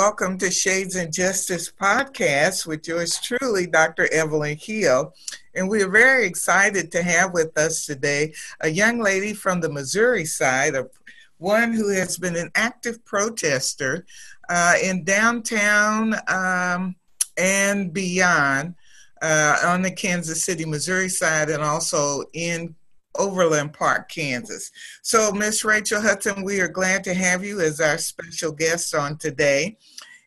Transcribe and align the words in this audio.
Welcome 0.00 0.38
to 0.38 0.50
Shades 0.50 0.96
InJustice 0.96 1.74
podcast 1.74 2.66
with 2.66 2.88
yours 2.88 3.20
truly, 3.22 3.66
Dr. 3.66 4.10
Evelyn 4.10 4.56
Hill. 4.56 5.12
And 5.54 5.68
we 5.68 5.82
are 5.82 5.90
very 5.90 6.24
excited 6.24 6.90
to 6.92 7.02
have 7.02 7.34
with 7.34 7.56
us 7.58 7.84
today 7.84 8.32
a 8.62 8.70
young 8.70 9.00
lady 9.00 9.34
from 9.34 9.60
the 9.60 9.68
Missouri 9.68 10.24
side, 10.24 10.74
of 10.74 10.90
one 11.36 11.74
who 11.74 11.90
has 11.90 12.16
been 12.16 12.34
an 12.34 12.50
active 12.54 13.04
protester 13.04 14.06
uh, 14.48 14.76
in 14.82 15.04
downtown 15.04 16.14
um, 16.28 16.96
and 17.36 17.92
beyond 17.92 18.76
uh, 19.20 19.58
on 19.64 19.82
the 19.82 19.90
Kansas 19.90 20.42
City, 20.42 20.64
Missouri 20.64 21.10
side, 21.10 21.50
and 21.50 21.62
also 21.62 22.24
in 22.32 22.74
Overland 23.18 23.72
Park, 23.72 24.08
Kansas. 24.08 24.70
So, 25.02 25.32
Miss 25.32 25.64
Rachel 25.64 26.00
Hudson, 26.00 26.44
we 26.44 26.60
are 26.60 26.68
glad 26.68 27.04
to 27.04 27.14
have 27.14 27.44
you 27.44 27.60
as 27.60 27.80
our 27.80 27.98
special 27.98 28.52
guest 28.52 28.94
on 28.94 29.16
today. 29.18 29.76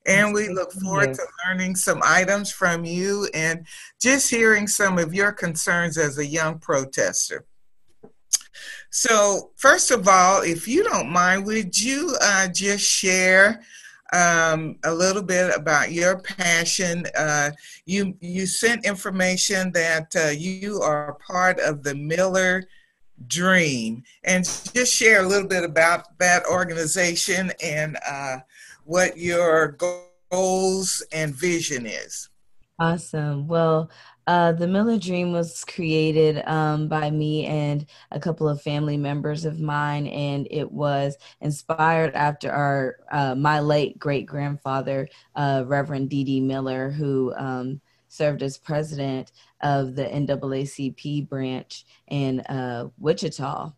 And 0.05 0.34
we 0.34 0.50
look 0.50 0.74
forward 0.74 1.14
to 1.14 1.24
learning 1.48 1.76
some 1.76 2.02
items 2.04 2.52
from 2.52 2.84
you 2.84 3.30
and 3.34 3.66
just 4.02 4.30
hearing 4.30 4.68
some 4.68 5.00
of 5.00 5.14
your 5.14 5.32
concerns 5.32 5.98
as 5.98 6.18
a 6.18 6.26
young 6.26 6.60
protester. 6.60 7.46
So, 8.90 9.52
first 9.55 9.91
of 9.91 10.07
all, 10.07 10.41
if 10.41 10.68
you 10.68 10.84
don't 10.84 11.10
mind, 11.10 11.46
would 11.46 11.79
you 11.82 12.16
uh, 12.22 12.48
just 12.50 12.84
share 12.84 13.63
um, 14.13 14.77
a 14.84 14.94
little 14.94 15.24
bit 15.24 15.55
about 15.55 15.91
your 15.91 16.20
passion? 16.20 17.05
Uh, 17.18 17.52
you 17.85 18.16
you 18.20 18.46
sent 18.46 18.85
information 18.85 19.72
that 19.72 20.16
uh, 20.16 20.29
you 20.29 20.79
are 20.82 21.18
part 21.26 21.60
of 21.60 21.82
the 21.82 21.96
Miller 21.96 22.68
Dream, 23.27 24.04
and 24.24 24.43
just 24.43 24.93
share 24.93 25.24
a 25.24 25.27
little 25.27 25.48
bit 25.48 25.63
about 25.63 26.18
that 26.20 26.46
organization 26.46 27.52
and 27.63 27.98
uh, 28.07 28.38
what 28.85 29.18
your 29.18 29.77
goals 30.32 31.05
and 31.12 31.34
vision 31.34 31.85
is. 31.85 32.29
Awesome. 32.79 33.48
Well, 33.48 33.91
uh, 34.26 34.54
the 34.54 34.68
Miller 34.68 34.98
Dream 34.98 35.32
was 35.32 35.63
created 35.66 36.44
um, 36.48 36.88
by 36.88 37.12
me 37.12 37.46
and 37.46 37.85
a 38.12 38.20
couple 38.20 38.48
of 38.48 38.62
family 38.62 38.98
members 38.98 39.46
of 39.46 39.60
mine, 39.60 40.07
and 40.07 40.48
it 40.49 40.71
was 40.71 41.18
inspired 41.41 42.16
after 42.16 42.51
our 42.51 42.98
uh, 43.12 43.35
my 43.35 43.60
late 43.60 43.99
great 43.99 44.26
grandfather, 44.26 45.10
uh, 45.35 45.63
Reverend 45.68 46.10
D.D. 46.10 46.40
Miller, 46.41 46.90
who 46.90 47.34
um, 47.35 47.82
served 48.14 48.44
as 48.44 48.58
president 48.58 49.32
of 49.62 49.96
the 49.96 50.06
NAACP 50.06 51.28
branch 51.28 51.86
in 52.08 52.42
uh, 52.42 52.90
Wichita. 53.00 53.72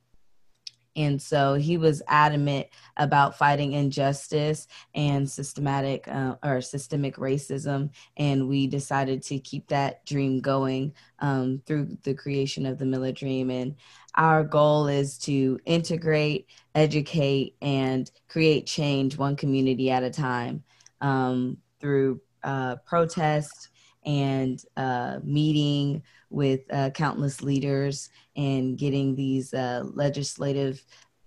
And 0.97 1.22
so 1.22 1.55
he 1.55 1.78
was 1.78 2.02
adamant 2.08 2.67
about 2.97 3.38
fighting 3.38 3.73
injustice 3.73 4.67
and 4.94 5.30
systematic 5.30 6.08
uh, 6.08 6.36
or 6.44 6.61
systemic 6.61 7.17
racism. 7.17 7.89
And 8.16 8.47
we 8.47 8.67
decided 8.67 9.22
to 9.23 9.39
keep 9.39 9.67
that 9.67 10.06
dream 10.06 10.39
going 10.39 10.94
um, 11.19 11.61
through 11.66 11.97
the 12.03 12.13
creation 12.13 12.66
of 12.66 12.78
the 12.78 12.86
Miller 12.86 13.11
Dream. 13.11 13.50
And 13.50 13.75
our 14.16 14.44
goal 14.44 14.88
is 14.88 15.17
to 15.19 15.59
integrate, 15.66 16.50
educate, 16.75 17.56
and 17.62 18.09
create 18.29 18.66
change 18.66 19.18
one 19.18 19.35
community 19.35 19.91
at 19.91 20.03
a 20.03 20.09
time 20.09 20.63
um, 21.01 21.57
through 21.81 22.22
uh, 22.44 22.78
protest 22.85 23.69
and 24.05 24.63
uh, 24.77 25.19
meeting 25.23 26.03
with 26.29 26.61
uh, 26.71 26.89
countless 26.91 27.41
leaders 27.41 28.09
and 28.35 28.77
getting 28.77 29.16
these 29.16 29.53
uh, 29.53 29.83
legislative 29.93 30.83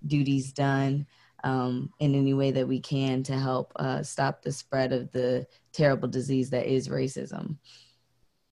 duties 0.06 0.52
done 0.52 1.06
um, 1.44 1.92
in 2.00 2.14
any 2.14 2.34
way 2.34 2.50
that 2.50 2.66
we 2.66 2.80
can 2.80 3.22
to 3.22 3.36
help 3.36 3.72
uh, 3.76 4.02
stop 4.02 4.42
the 4.42 4.52
spread 4.52 4.92
of 4.92 5.10
the 5.12 5.46
terrible 5.72 6.08
disease 6.08 6.50
that 6.50 6.66
is 6.66 6.88
racism. 6.88 7.56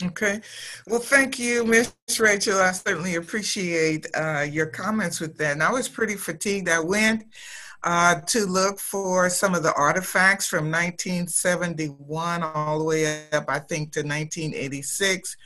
Okay. 0.04 0.40
Well, 0.86 1.00
thank 1.00 1.38
you, 1.38 1.64
Miss 1.64 1.94
Rachel. 2.20 2.58
I 2.58 2.72
certainly 2.72 3.14
appreciate 3.14 4.06
uh, 4.14 4.46
your 4.48 4.66
comments 4.66 5.20
with 5.20 5.38
that. 5.38 5.52
And 5.52 5.62
I 5.62 5.72
was 5.72 5.88
pretty 5.88 6.16
fatigued. 6.16 6.68
I 6.68 6.80
went 6.80 7.24
uh, 7.82 8.20
to 8.26 8.46
look 8.46 8.78
for 8.78 9.28
some 9.30 9.54
of 9.54 9.62
the 9.62 9.72
artifacts 9.74 10.46
from 10.46 10.70
1971 10.70 12.42
all 12.42 12.78
the 12.78 12.84
way 12.84 13.24
up, 13.32 13.44
I 13.48 13.58
think, 13.58 13.92
to 13.92 14.00
1986, 14.00 15.36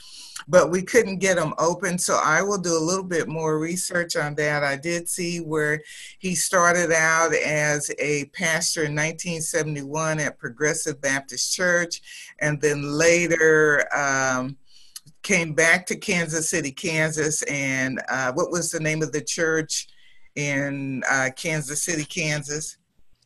but 0.49 0.71
we 0.71 0.83
couldn't 0.83 1.19
get 1.19 1.37
them 1.37 1.55
open. 1.59 1.99
So 1.99 2.21
I 2.23 2.43
will 2.43 2.59
do 2.59 2.77
a 2.77 2.79
little 2.79 3.05
bit 3.05 3.29
more 3.29 3.59
research 3.59 4.17
on 4.17 4.35
that. 4.37 4.65
I 4.65 4.77
did 4.77 5.09
see 5.09 5.39
where 5.39 5.83
he 6.19 6.35
started 6.35 6.93
out 6.93 7.35
as 7.35 7.91
a 7.99 8.27
pastor 8.27 8.85
in 8.85 8.95
1971 8.95 10.21
at 10.21 10.39
Progressive 10.39 11.01
Baptist 11.01 11.55
Church, 11.55 12.01
and 12.41 12.61
then 12.61 12.83
later, 12.83 13.87
um, 13.95 14.57
came 15.23 15.53
back 15.53 15.87
to 15.87 15.97
Kansas 15.97 16.49
City, 16.49 16.73
Kansas, 16.73 17.43
and 17.43 18.01
uh, 18.09 18.33
what 18.33 18.51
was 18.51 18.71
the 18.71 18.81
name 18.81 19.03
of 19.03 19.13
the 19.13 19.21
church? 19.21 19.89
In 20.37 21.03
uh, 21.11 21.31
Kansas 21.37 21.83
City, 21.83 22.05
Kansas? 22.05 22.77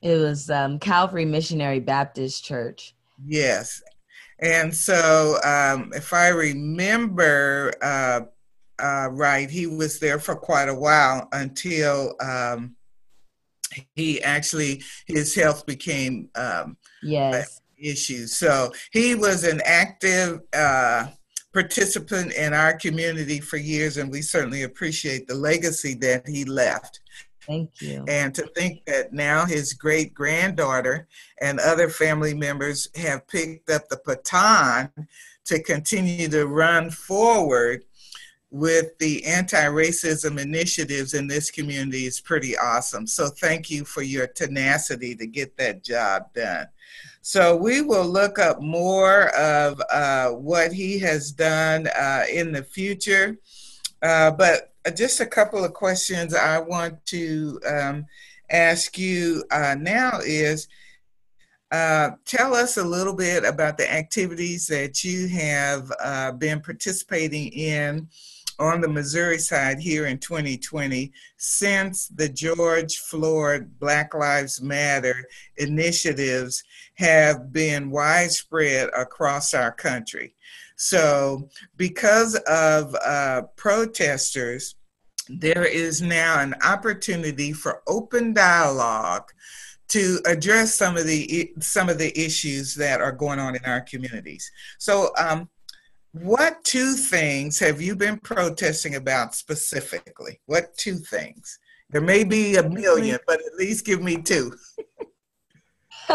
It 0.03 0.17
was 0.17 0.51
um, 0.51 0.79
Calvary 0.79 1.25
Missionary 1.25 1.81
Baptist 1.81 2.45
Church. 2.45 2.95
Yes. 3.25 3.83
And 4.41 4.75
so, 4.75 5.39
um, 5.45 5.93
if 5.95 6.13
I 6.13 6.29
remember 6.29 7.73
uh, 7.81 8.21
uh, 8.79 9.09
right, 9.11 9.49
he 9.49 9.67
was 9.67 9.99
there 9.99 10.19
for 10.19 10.35
quite 10.35 10.69
a 10.69 10.75
while 10.75 11.29
until 11.33 12.15
um, 12.21 12.75
he 13.95 14.23
actually, 14.23 14.83
his 15.07 15.35
health 15.35 15.65
became 15.65 16.29
um, 16.35 16.77
yes. 17.03 17.61
issues. 17.79 18.37
So, 18.37 18.73
he 18.93 19.15
was 19.15 19.45
an 19.45 19.63
active 19.65 20.41
uh, 20.53 21.07
participant 21.55 22.35
in 22.35 22.53
our 22.53 22.75
community 22.75 23.41
for 23.41 23.57
years, 23.57 23.97
and 23.97 24.11
we 24.11 24.21
certainly 24.21 24.65
appreciate 24.65 25.27
the 25.27 25.35
legacy 25.35 25.95
that 25.95 26.29
he 26.29 26.45
left. 26.45 27.01
Thank 27.47 27.81
you. 27.81 28.05
And 28.09 28.35
to 28.35 28.47
think 28.49 28.85
that 28.87 29.13
now 29.13 29.45
his 29.45 29.73
great 29.73 30.13
granddaughter 30.15 31.07
and 31.41 31.61
other 31.61 31.89
family 31.89 32.35
members 32.35 32.89
have 32.97 33.27
picked 33.29 33.71
up 33.71 33.89
the 33.89 34.01
baton 34.05 34.91
to 35.45 35.63
continue 35.63 36.29
to 36.29 36.47
run 36.47 36.91
forward 36.91 37.85
with 38.55 38.97
the 38.99 39.25
anti 39.25 39.65
racism 39.65 40.41
initiatives 40.41 41.15
in 41.15 41.27
this 41.27 41.51
community 41.51 42.07
is 42.07 42.21
pretty 42.21 42.57
awesome. 42.57 43.07
So, 43.07 43.29
thank 43.29 43.71
you 43.71 43.85
for 43.85 44.03
your 44.03 44.29
tenacity 44.29 45.17
to 45.17 45.27
get 45.27 45.57
that 45.57 45.83
job 45.83 46.33
done. 46.35 46.69
So 47.27 47.57
we 47.57 47.81
will 47.81 48.07
look 48.07 48.39
up 48.39 48.61
more 48.61 49.35
of 49.35 49.81
uh, 49.91 50.29
what 50.33 50.75
he 50.75 50.99
has 50.99 51.33
done 51.33 51.87
uh, 51.87 52.25
in 52.31 52.53
the 52.53 52.63
future. 52.63 53.39
Uh, 54.03 54.31
but 54.31 54.75
just 54.95 55.21
a 55.21 55.27
couple 55.27 55.65
of 55.65 55.73
questions 55.73 56.35
I 56.35 56.59
want 56.59 57.05
to 57.07 57.59
um, 57.67 58.07
ask 58.51 58.99
you 58.99 59.43
uh, 59.51 59.75
now 59.79 60.19
is 60.23 60.69
uh, 61.73 62.11
tell 62.27 62.55
us 62.55 62.77
a 62.77 62.85
little 62.85 63.17
bit 63.17 63.43
about 63.47 63.79
the 63.79 63.91
activities 63.91 64.67
that 64.67 65.03
you 65.03 65.27
have 65.29 65.91
uh, 66.01 66.31
been 66.33 66.61
participating 66.61 67.49
in 67.49 68.07
on 68.59 68.81
the 68.81 68.89
Missouri 68.89 69.39
side 69.39 69.79
here 69.79 70.07
in 70.07 70.19
2020 70.19 71.13
since 71.37 72.09
the 72.09 72.29
George 72.29 72.99
Floyd 72.99 73.71
Black 73.79 74.15
Lives 74.15 74.61
Matter 74.61 75.25
initiatives 75.57 76.63
have 76.95 77.53
been 77.53 77.91
widespread 77.91 78.89
across 78.97 79.55
our 79.55 79.73
country. 79.73 80.35
So, 80.77 81.49
because 81.77 82.35
of 82.47 82.95
uh, 83.05 83.43
protesters, 83.57 84.75
there 85.29 85.65
is 85.65 86.03
now 86.03 86.41
an 86.41 86.55
opportunity 86.65 87.53
for 87.53 87.83
open 87.87 88.33
dialogue 88.33 89.31
to 89.89 90.19
address 90.27 90.75
some 90.75 90.97
of 90.97 91.07
the 91.07 91.53
some 91.61 91.89
of 91.89 91.99
the 91.99 92.19
issues 92.19 92.75
that 92.75 93.01
are 93.01 93.13
going 93.13 93.39
on 93.39 93.55
in 93.55 93.65
our 93.65 93.81
communities. 93.81 94.51
So, 94.79 95.13
um, 95.19 95.49
what 96.23 96.63
two 96.63 96.93
things 96.93 97.59
have 97.59 97.81
you 97.81 97.97
been 97.97 98.19
protesting 98.19 98.95
about 98.95 99.35
specifically? 99.35 100.41
What 100.47 100.77
two 100.77 100.95
things? 100.95 101.59
There 101.91 102.01
may 102.01 102.23
be 102.23 102.55
a 102.55 102.69
million, 102.69 103.19
but 103.27 103.41
at 103.41 103.57
least 103.59 103.85
give 103.85 104.01
me 104.01 104.23
two. 104.23 104.55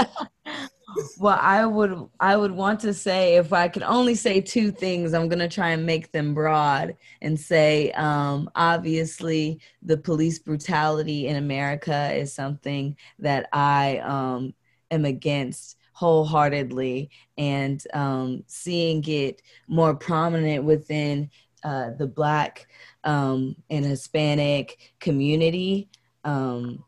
well, 1.19 1.37
I 1.41 1.65
would 1.65 2.07
I 2.17 2.37
would 2.37 2.51
want 2.53 2.79
to 2.81 2.93
say 2.93 3.35
if 3.35 3.51
I 3.51 3.67
could 3.67 3.83
only 3.83 4.15
say 4.15 4.39
two 4.39 4.71
things, 4.71 5.13
I'm 5.13 5.27
gonna 5.27 5.49
try 5.49 5.71
and 5.71 5.85
make 5.85 6.13
them 6.13 6.33
broad 6.33 6.95
and 7.21 7.37
say 7.37 7.91
um, 7.91 8.49
obviously 8.55 9.59
the 9.81 9.97
police 9.97 10.39
brutality 10.39 11.27
in 11.27 11.35
America 11.35 12.13
is 12.13 12.33
something 12.33 12.95
that 13.19 13.49
I 13.51 13.97
um, 13.97 14.53
am 14.91 15.03
against 15.03 15.75
wholeheartedly 15.99 17.09
and 17.37 17.83
um, 17.93 18.41
seeing 18.47 19.03
it 19.05 19.41
more 19.67 19.93
prominent 19.93 20.63
within 20.63 21.29
uh, 21.65 21.89
the 21.97 22.07
black 22.07 22.67
um, 23.03 23.53
and 23.69 23.83
Hispanic 23.83 24.93
community 25.01 25.89
um, 26.23 26.85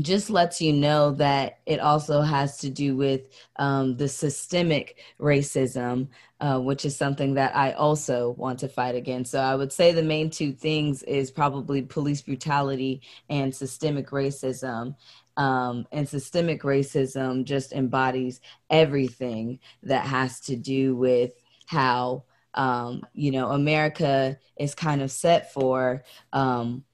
just 0.00 0.30
lets 0.30 0.60
you 0.60 0.72
know 0.72 1.10
that 1.10 1.58
it 1.66 1.80
also 1.80 2.20
has 2.20 2.58
to 2.58 2.70
do 2.70 2.96
with 2.96 3.22
um, 3.56 3.96
the 3.96 4.08
systemic 4.08 4.98
racism, 5.18 6.06
uh, 6.40 6.60
which 6.60 6.84
is 6.84 6.96
something 6.96 7.34
that 7.34 7.56
I 7.56 7.72
also 7.72 8.30
want 8.38 8.60
to 8.60 8.68
fight 8.68 8.94
against. 8.94 9.32
So 9.32 9.40
I 9.40 9.56
would 9.56 9.72
say 9.72 9.90
the 9.90 10.04
main 10.04 10.30
two 10.30 10.52
things 10.52 11.02
is 11.02 11.32
probably 11.32 11.82
police 11.82 12.22
brutality 12.22 13.02
and 13.28 13.52
systemic 13.52 14.10
racism. 14.10 14.94
Um, 15.40 15.86
and 15.90 16.06
systemic 16.06 16.64
racism 16.64 17.44
just 17.44 17.72
embodies 17.72 18.42
everything 18.68 19.58
that 19.82 20.04
has 20.04 20.38
to 20.40 20.54
do 20.54 20.94
with 20.94 21.32
how 21.64 22.24
um, 22.52 23.02
you 23.14 23.30
know 23.30 23.52
America 23.52 24.36
is 24.58 24.74
kind 24.74 25.00
of 25.00 25.10
set 25.10 25.50
for 25.50 26.04
um, 26.34 26.84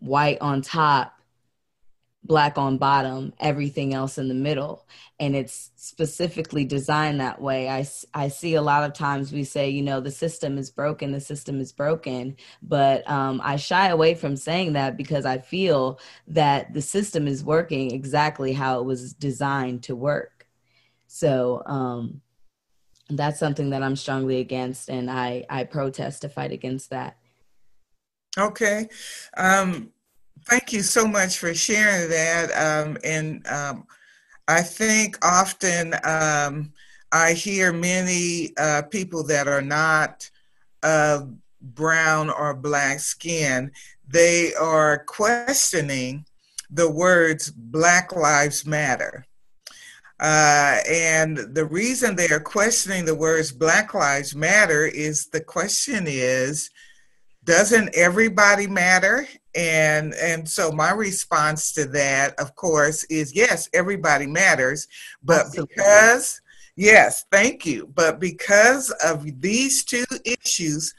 white 0.00 0.38
on 0.40 0.62
top 0.62 1.21
black 2.24 2.56
on 2.56 2.78
bottom 2.78 3.32
everything 3.40 3.94
else 3.94 4.16
in 4.18 4.28
the 4.28 4.34
middle. 4.34 4.86
And 5.18 5.34
it's 5.34 5.70
specifically 5.76 6.64
designed 6.64 7.20
that 7.20 7.40
way. 7.40 7.68
I, 7.68 7.86
I 8.14 8.28
see 8.28 8.54
a 8.54 8.62
lot 8.62 8.84
of 8.84 8.92
times 8.92 9.32
we 9.32 9.44
say 9.44 9.70
you 9.70 9.82
know 9.82 10.00
the 10.00 10.10
system 10.10 10.58
is 10.58 10.70
broken 10.70 11.12
the 11.12 11.20
system 11.20 11.60
is 11.60 11.72
broken. 11.72 12.36
But 12.62 13.08
um, 13.10 13.40
i 13.44 13.56
shy 13.56 13.88
away 13.88 14.14
from 14.14 14.36
saying 14.36 14.74
that 14.74 14.96
because 14.96 15.24
i 15.24 15.38
feel 15.38 15.98
that 16.28 16.72
the 16.74 16.82
system 16.82 17.26
is 17.26 17.44
working 17.44 17.90
exactly 17.90 18.52
how 18.52 18.80
it 18.80 18.84
was 18.84 19.12
designed 19.14 19.82
to 19.84 19.96
work. 19.96 20.46
So 21.08 21.62
um, 21.66 22.22
that's 23.10 23.38
something 23.38 23.70
that 23.70 23.82
i'm 23.82 23.96
strongly 23.96 24.38
against 24.38 24.88
and 24.88 25.10
i 25.10 25.44
i 25.50 25.64
protest 25.64 26.22
to 26.22 26.28
fight 26.28 26.52
against 26.52 26.90
that. 26.90 27.16
Okay. 28.38 28.88
Um, 29.36 29.92
Thank 30.46 30.72
you 30.72 30.82
so 30.82 31.06
much 31.06 31.38
for 31.38 31.54
sharing 31.54 32.10
that. 32.10 32.50
Um, 32.50 32.98
and 33.04 33.46
um, 33.46 33.86
I 34.48 34.62
think 34.62 35.16
often 35.24 35.94
um, 36.04 36.72
I 37.12 37.32
hear 37.32 37.72
many 37.72 38.52
uh, 38.58 38.82
people 38.90 39.22
that 39.24 39.46
are 39.46 39.62
not 39.62 40.28
brown 41.62 42.30
or 42.30 42.54
black 42.54 43.00
skin, 43.00 43.70
they 44.08 44.52
are 44.54 45.04
questioning 45.04 46.24
the 46.70 46.90
words 46.90 47.50
Black 47.50 48.14
Lives 48.14 48.66
Matter. 48.66 49.26
Uh, 50.18 50.78
and 50.88 51.36
the 51.36 51.64
reason 51.64 52.14
they 52.14 52.28
are 52.28 52.40
questioning 52.40 53.04
the 53.04 53.14
words 53.14 53.52
Black 53.52 53.94
Lives 53.94 54.34
Matter 54.34 54.86
is 54.86 55.26
the 55.26 55.40
question 55.40 56.04
is, 56.06 56.70
doesn't 57.44 57.90
everybody 57.94 58.66
matter? 58.66 59.26
And 59.54 60.14
and 60.14 60.48
so 60.48 60.70
my 60.72 60.90
response 60.90 61.72
to 61.72 61.84
that 61.84 62.38
of 62.38 62.54
course 62.54 63.04
is 63.04 63.34
yes 63.34 63.68
everybody 63.74 64.26
matters 64.26 64.88
but 65.22 65.46
Absolutely. 65.46 65.74
because 65.76 66.40
yes 66.76 67.24
thank 67.30 67.66
you 67.66 67.86
but 67.94 68.18
because 68.18 68.90
of 69.04 69.40
these 69.40 69.84
two 69.84 70.04
issues 70.24 70.94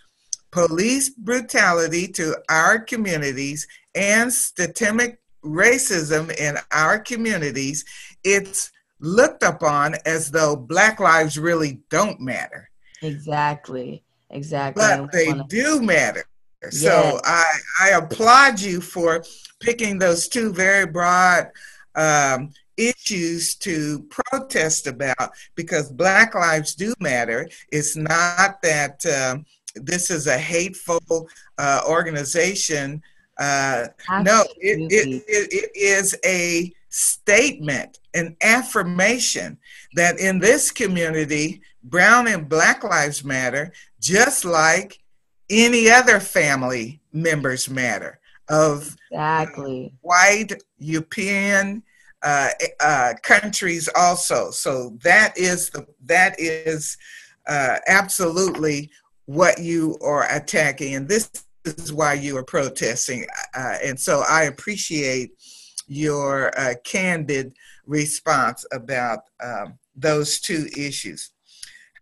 police 0.51 1.09
brutality 1.09 2.07
to 2.07 2.35
our 2.49 2.79
communities 2.79 3.67
and 3.95 4.31
systemic 4.31 5.19
racism 5.43 6.31
in 6.37 6.57
our 6.71 6.99
communities 6.99 7.83
it's 8.23 8.71
looked 9.03 9.43
upon 9.43 9.95
as 10.05 10.31
though 10.31 10.55
black 10.55 10.99
lives 10.99 11.37
really 11.37 11.81
don't 11.89 12.19
matter. 12.19 12.69
Exactly. 13.01 14.01
Exactly. 14.29 14.81
But 14.81 15.11
they 15.11 15.33
do 15.49 15.81
matter 15.81 16.23
so 16.71 17.19
I, 17.23 17.45
I 17.81 17.89
applaud 17.89 18.59
you 18.59 18.81
for 18.81 19.23
picking 19.59 19.97
those 19.97 20.27
two 20.27 20.51
very 20.51 20.85
broad 20.85 21.51
um, 21.95 22.51
issues 22.77 23.55
to 23.55 24.05
protest 24.09 24.87
about 24.87 25.31
because 25.55 25.91
Black 25.91 26.35
Lives 26.35 26.75
do 26.75 26.93
matter. 26.99 27.47
It's 27.71 27.95
not 27.95 28.61
that 28.61 29.05
um, 29.05 29.45
this 29.75 30.09
is 30.09 30.27
a 30.27 30.37
hateful 30.37 31.27
uh, 31.57 31.81
organization. 31.87 33.01
Uh, 33.39 33.87
no, 34.21 34.43
it, 34.57 34.91
it, 34.91 35.23
it, 35.27 35.53
it 35.53 35.71
is 35.75 36.15
a 36.25 36.73
statement, 36.89 37.99
an 38.13 38.35
affirmation 38.41 39.57
that 39.95 40.19
in 40.19 40.39
this 40.39 40.71
community, 40.71 41.61
Brown 41.83 42.27
and 42.27 42.47
Black 42.47 42.83
Lives 42.83 43.23
Matter, 43.23 43.73
just 43.99 44.45
like 44.45 45.02
any 45.49 45.89
other 45.89 46.19
family 46.19 47.01
members 47.11 47.69
matter 47.69 48.19
of 48.49 48.95
exactly 49.11 49.93
white 50.01 50.53
European 50.77 51.83
uh, 52.23 52.49
uh, 52.79 53.13
countries 53.21 53.89
also. 53.95 54.51
So 54.51 54.97
that 55.03 55.37
is 55.37 55.69
the 55.69 55.85
that 56.05 56.39
is 56.39 56.97
uh, 57.47 57.77
absolutely 57.87 58.89
what 59.25 59.59
you 59.59 59.97
are 60.01 60.27
attacking, 60.31 60.95
and 60.95 61.07
this 61.07 61.29
is 61.65 61.93
why 61.93 62.13
you 62.13 62.37
are 62.37 62.43
protesting. 62.43 63.25
Uh, 63.53 63.77
and 63.83 63.99
so 63.99 64.23
I 64.27 64.43
appreciate 64.43 65.31
your 65.87 66.57
uh, 66.57 66.73
candid 66.83 67.53
response 67.85 68.65
about 68.71 69.19
um, 69.43 69.77
those 69.95 70.39
two 70.39 70.67
issues. 70.77 71.31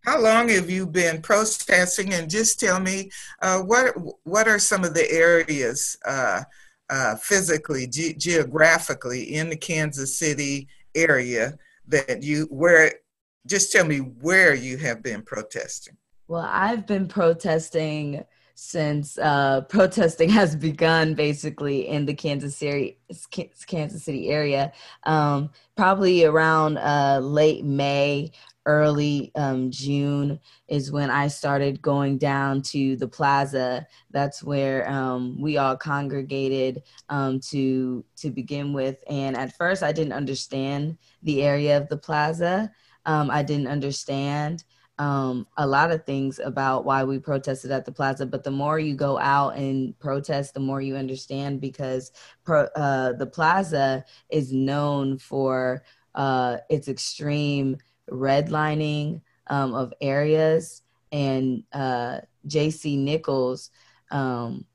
How 0.03 0.19
long 0.19 0.49
have 0.49 0.69
you 0.69 0.87
been 0.87 1.21
protesting? 1.21 2.13
And 2.13 2.29
just 2.29 2.59
tell 2.59 2.79
me 2.79 3.11
uh, 3.41 3.59
what 3.59 3.95
what 4.23 4.47
are 4.47 4.59
some 4.59 4.83
of 4.83 4.93
the 4.93 5.09
areas 5.11 5.97
uh, 6.05 6.41
uh, 6.89 7.15
physically, 7.15 7.87
ge- 7.87 8.17
geographically 8.17 9.35
in 9.35 9.49
the 9.49 9.57
Kansas 9.57 10.17
City 10.17 10.67
area 10.95 11.57
that 11.87 12.23
you 12.23 12.47
where? 12.49 12.93
Just 13.47 13.71
tell 13.71 13.85
me 13.85 13.97
where 13.97 14.53
you 14.53 14.77
have 14.77 15.01
been 15.01 15.23
protesting. 15.23 15.97
Well, 16.27 16.47
I've 16.47 16.85
been 16.85 17.07
protesting 17.07 18.23
since 18.55 19.17
uh, 19.17 19.61
protesting 19.61 20.29
has 20.41 20.55
begun 20.55 21.15
basically 21.15 21.87
in 21.87 22.05
the 22.05 22.13
Kansas 22.13 22.55
City 22.55 22.99
Kansas 23.67 24.03
City 24.03 24.29
area. 24.29 24.71
Um, 25.03 25.49
probably 25.75 26.25
around 26.25 26.77
uh, 26.77 27.19
late 27.21 27.65
May, 27.65 28.31
early 28.65 29.31
um, 29.35 29.71
June 29.71 30.39
is 30.67 30.91
when 30.91 31.09
I 31.09 31.27
started 31.27 31.81
going 31.81 32.17
down 32.17 32.61
to 32.63 32.95
the 32.95 33.07
plaza. 33.07 33.85
That's 34.11 34.43
where 34.43 34.89
um, 34.89 35.39
we 35.41 35.57
all 35.57 35.77
congregated 35.77 36.83
um, 37.09 37.39
to 37.49 38.05
to 38.17 38.29
begin 38.29 38.73
with. 38.73 38.97
And 39.09 39.35
at 39.35 39.55
first, 39.57 39.83
I 39.83 39.91
didn't 39.91 40.13
understand 40.13 40.97
the 41.23 41.43
area 41.43 41.77
of 41.77 41.89
the 41.89 41.97
plaza. 41.97 42.71
Um, 43.05 43.31
I 43.31 43.43
didn't 43.43 43.67
understand 43.67 44.63
um, 44.99 45.47
a 45.57 45.65
lot 45.65 45.91
of 45.91 46.05
things 46.05 46.37
about 46.37 46.85
why 46.85 47.03
we 47.03 47.17
protested 47.17 47.71
at 47.71 47.85
the 47.85 47.91
plaza. 47.91 48.25
But 48.27 48.43
the 48.43 48.51
more 48.51 48.77
you 48.77 48.93
go 48.95 49.17
out 49.17 49.57
and 49.57 49.97
protest, 49.97 50.53
the 50.53 50.59
more 50.59 50.79
you 50.79 50.95
understand 50.95 51.59
because 51.59 52.11
pro, 52.43 52.65
uh, 52.75 53.13
the 53.13 53.25
plaza 53.25 54.05
is 54.29 54.53
known 54.53 55.17
for 55.17 55.83
uh, 56.13 56.57
its 56.69 56.87
extreme 56.87 57.77
redlining 58.11 59.21
um, 59.47 59.73
of 59.73 59.93
areas, 60.01 60.81
and 61.11 61.63
uh, 61.73 62.19
J.C. 62.45 62.95
Nichols 62.97 63.71
um, 64.11 64.65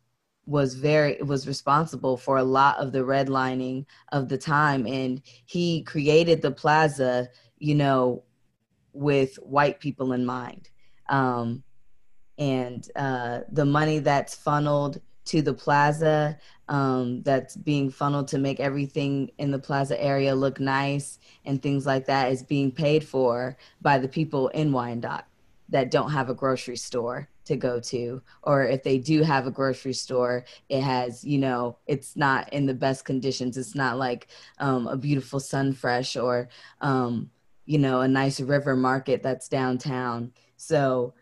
was 0.47 0.75
very 0.75 1.21
was 1.23 1.47
responsible 1.47 2.17
for 2.17 2.39
a 2.39 2.45
lot 2.45 2.79
of 2.79 2.93
the 2.93 3.01
redlining 3.01 3.85
of 4.13 4.29
the 4.29 4.39
time, 4.39 4.87
and 4.87 5.23
he 5.45 5.83
created 5.83 6.43
the 6.43 6.51
plaza, 6.51 7.29
you 7.59 7.75
know, 7.75 8.25
with 8.93 9.37
white 9.37 9.81
people 9.81 10.13
in 10.13 10.25
mind. 10.25 10.69
Um, 11.09 11.63
and 12.39 12.89
uh, 12.97 13.41
the 13.51 13.65
money 13.65 13.99
that's 13.99 14.35
funneled 14.35 15.01
to 15.27 15.43
the 15.43 15.55
plaza 15.55 16.39
um, 16.69 17.23
that's 17.23 17.57
being 17.57 17.91
funneled 17.91 18.29
to 18.29 18.39
make 18.39 18.59
everything 18.59 19.31
in 19.39 19.51
the 19.51 19.59
plaza 19.59 20.01
area 20.03 20.35
look 20.35 20.59
nice 20.59 21.19
and 21.45 21.63
things 21.63 21.87
like 21.87 22.07
that 22.07 22.33
is 22.33 22.43
being 22.43 22.73
paid 22.73 23.05
for 23.07 23.57
by 23.83 23.99
the 23.99 24.09
people 24.09 24.49
in 24.49 24.73
Wyandotte 24.73 25.27
that 25.69 25.91
don't 25.91 26.11
have 26.11 26.31
a 26.31 26.35
grocery 26.35 26.77
store 26.77 27.29
to 27.45 27.57
go 27.57 27.79
to 27.79 28.21
or 28.43 28.65
if 28.65 28.83
they 28.83 28.99
do 28.99 29.23
have 29.23 29.47
a 29.47 29.53
grocery 29.53 29.93
store 29.93 30.45
it 30.69 30.81
has 30.81 31.25
you 31.25 31.39
know 31.39 31.77
it's 31.87 32.17
not 32.17 32.53
in 32.53 32.67
the 32.67 32.75
best 32.75 33.05
conditions 33.05 33.57
it's 33.57 33.77
not 33.77 33.97
like 33.99 34.27
um, 34.59 34.89
a 34.89 34.97
beautiful 34.97 35.39
sun 35.39 35.73
fresh 35.73 36.17
or 36.17 36.49
um, 36.81 37.31
you 37.67 37.79
know, 37.79 38.01
a 38.01 38.09
nice 38.09 38.41
river 38.41 38.77
market 38.77 39.23
that's 39.23 39.49
downtown. 39.49 40.33
So 40.57 41.15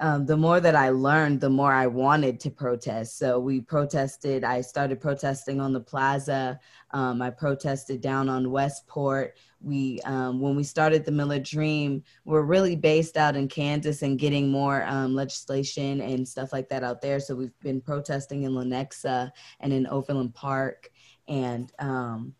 um, 0.00 0.24
the 0.24 0.36
more 0.36 0.60
that 0.60 0.74
I 0.74 0.88
learned, 0.88 1.40
the 1.40 1.50
more 1.50 1.72
I 1.72 1.86
wanted 1.86 2.40
to 2.40 2.50
protest. 2.50 3.18
So 3.18 3.38
we 3.38 3.60
protested. 3.60 4.44
I 4.44 4.62
started 4.62 4.98
protesting 4.98 5.60
on 5.60 5.74
the 5.74 5.80
plaza. 5.80 6.58
Um, 6.92 7.20
I 7.20 7.28
protested 7.28 8.00
down 8.00 8.30
on 8.30 8.50
Westport. 8.50 9.36
We, 9.60 10.00
um, 10.06 10.40
when 10.40 10.56
we 10.56 10.64
started 10.64 11.04
the 11.04 11.12
Miller 11.12 11.38
Dream, 11.38 12.02
we're 12.24 12.42
really 12.42 12.76
based 12.76 13.18
out 13.18 13.36
in 13.36 13.46
Kansas 13.46 14.00
and 14.00 14.18
getting 14.18 14.50
more 14.50 14.84
um, 14.84 15.14
legislation 15.14 16.00
and 16.00 16.26
stuff 16.26 16.50
like 16.50 16.70
that 16.70 16.82
out 16.82 17.02
there. 17.02 17.20
So 17.20 17.34
we've 17.34 17.58
been 17.60 17.82
protesting 17.82 18.44
in 18.44 18.52
Lenexa 18.52 19.30
and 19.60 19.70
in 19.70 19.86
Overland 19.86 20.34
Park 20.34 20.90
and 21.28 21.70
um, 21.78 22.34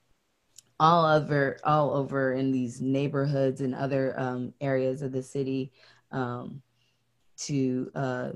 all 0.80 1.04
over 1.04 1.58
all 1.62 1.92
over 1.92 2.32
in 2.32 2.50
these 2.50 2.80
neighborhoods 2.80 3.60
and 3.60 3.74
other 3.74 4.18
um, 4.18 4.54
areas 4.62 5.02
of 5.02 5.12
the 5.12 5.22
city 5.22 5.72
um, 6.10 6.62
to 7.46 7.90
uh, 7.94 8.30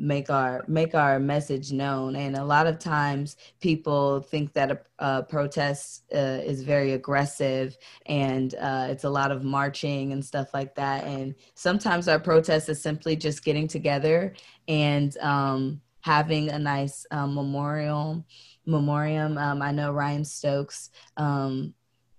make 0.00 0.30
our 0.30 0.64
make 0.66 0.94
our 0.94 1.20
message 1.20 1.72
known. 1.72 2.16
And 2.16 2.36
a 2.36 2.44
lot 2.44 2.66
of 2.66 2.78
times 2.78 3.36
people 3.60 4.20
think 4.20 4.54
that 4.54 4.70
a, 4.70 4.80
a 4.98 5.22
protest 5.22 6.04
uh, 6.12 6.40
is 6.42 6.62
very 6.62 6.92
aggressive 6.92 7.76
and 8.06 8.54
uh, 8.54 8.86
it's 8.88 9.04
a 9.04 9.10
lot 9.10 9.30
of 9.30 9.44
marching 9.44 10.12
and 10.12 10.24
stuff 10.24 10.54
like 10.54 10.74
that. 10.76 11.04
And 11.04 11.34
sometimes 11.54 12.08
our 12.08 12.18
protest 12.18 12.68
is 12.70 12.82
simply 12.82 13.14
just 13.14 13.44
getting 13.44 13.68
together 13.68 14.34
and 14.66 15.16
um, 15.18 15.80
having 16.00 16.48
a 16.48 16.58
nice 16.58 17.04
um, 17.10 17.34
memorial 17.34 18.24
memoriam. 18.66 19.36
Um, 19.38 19.62
i 19.62 19.72
know 19.72 19.90
ryan 19.90 20.24
stokes 20.24 20.90
um, 21.16 21.74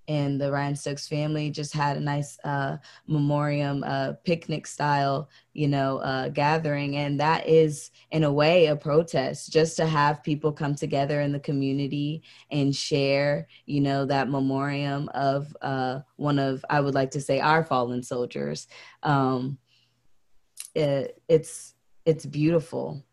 and 0.07 0.41
the 0.41 0.51
Ryan 0.51 0.75
Stokes 0.75 1.07
family 1.07 1.49
just 1.49 1.73
had 1.73 1.95
a 1.95 2.01
nice 2.01 2.37
uh, 2.43 2.77
memoriam, 3.07 3.83
uh, 3.85 4.13
picnic 4.25 4.67
style, 4.67 5.29
you 5.53 5.67
know, 5.67 5.99
uh, 5.99 6.29
gathering. 6.29 6.97
And 6.97 7.19
that 7.19 7.47
is, 7.47 7.91
in 8.11 8.23
a 8.23 8.33
way, 8.33 8.65
a 8.65 8.75
protest 8.75 9.51
just 9.51 9.77
to 9.77 9.85
have 9.85 10.23
people 10.23 10.51
come 10.51 10.75
together 10.75 11.21
in 11.21 11.31
the 11.31 11.39
community 11.39 12.23
and 12.49 12.75
share, 12.75 13.47
you 13.65 13.81
know, 13.81 14.05
that 14.05 14.29
memoriam 14.29 15.09
of 15.13 15.55
uh, 15.61 15.99
one 16.17 16.39
of, 16.39 16.65
I 16.69 16.81
would 16.81 16.95
like 16.95 17.11
to 17.11 17.21
say, 17.21 17.39
our 17.39 17.63
fallen 17.63 18.03
soldiers. 18.03 18.67
Um, 19.03 19.57
it, 20.75 21.21
it's, 21.27 21.75
it's 22.05 22.25
beautiful. 22.25 23.03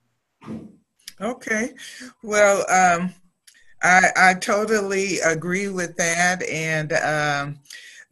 Okay. 1.20 1.74
Well, 2.22 2.64
um, 2.70 3.14
I, 3.82 4.08
I 4.16 4.34
totally 4.34 5.18
agree 5.20 5.68
with 5.68 5.96
that. 5.96 6.42
And 6.42 6.92
um, 6.94 7.58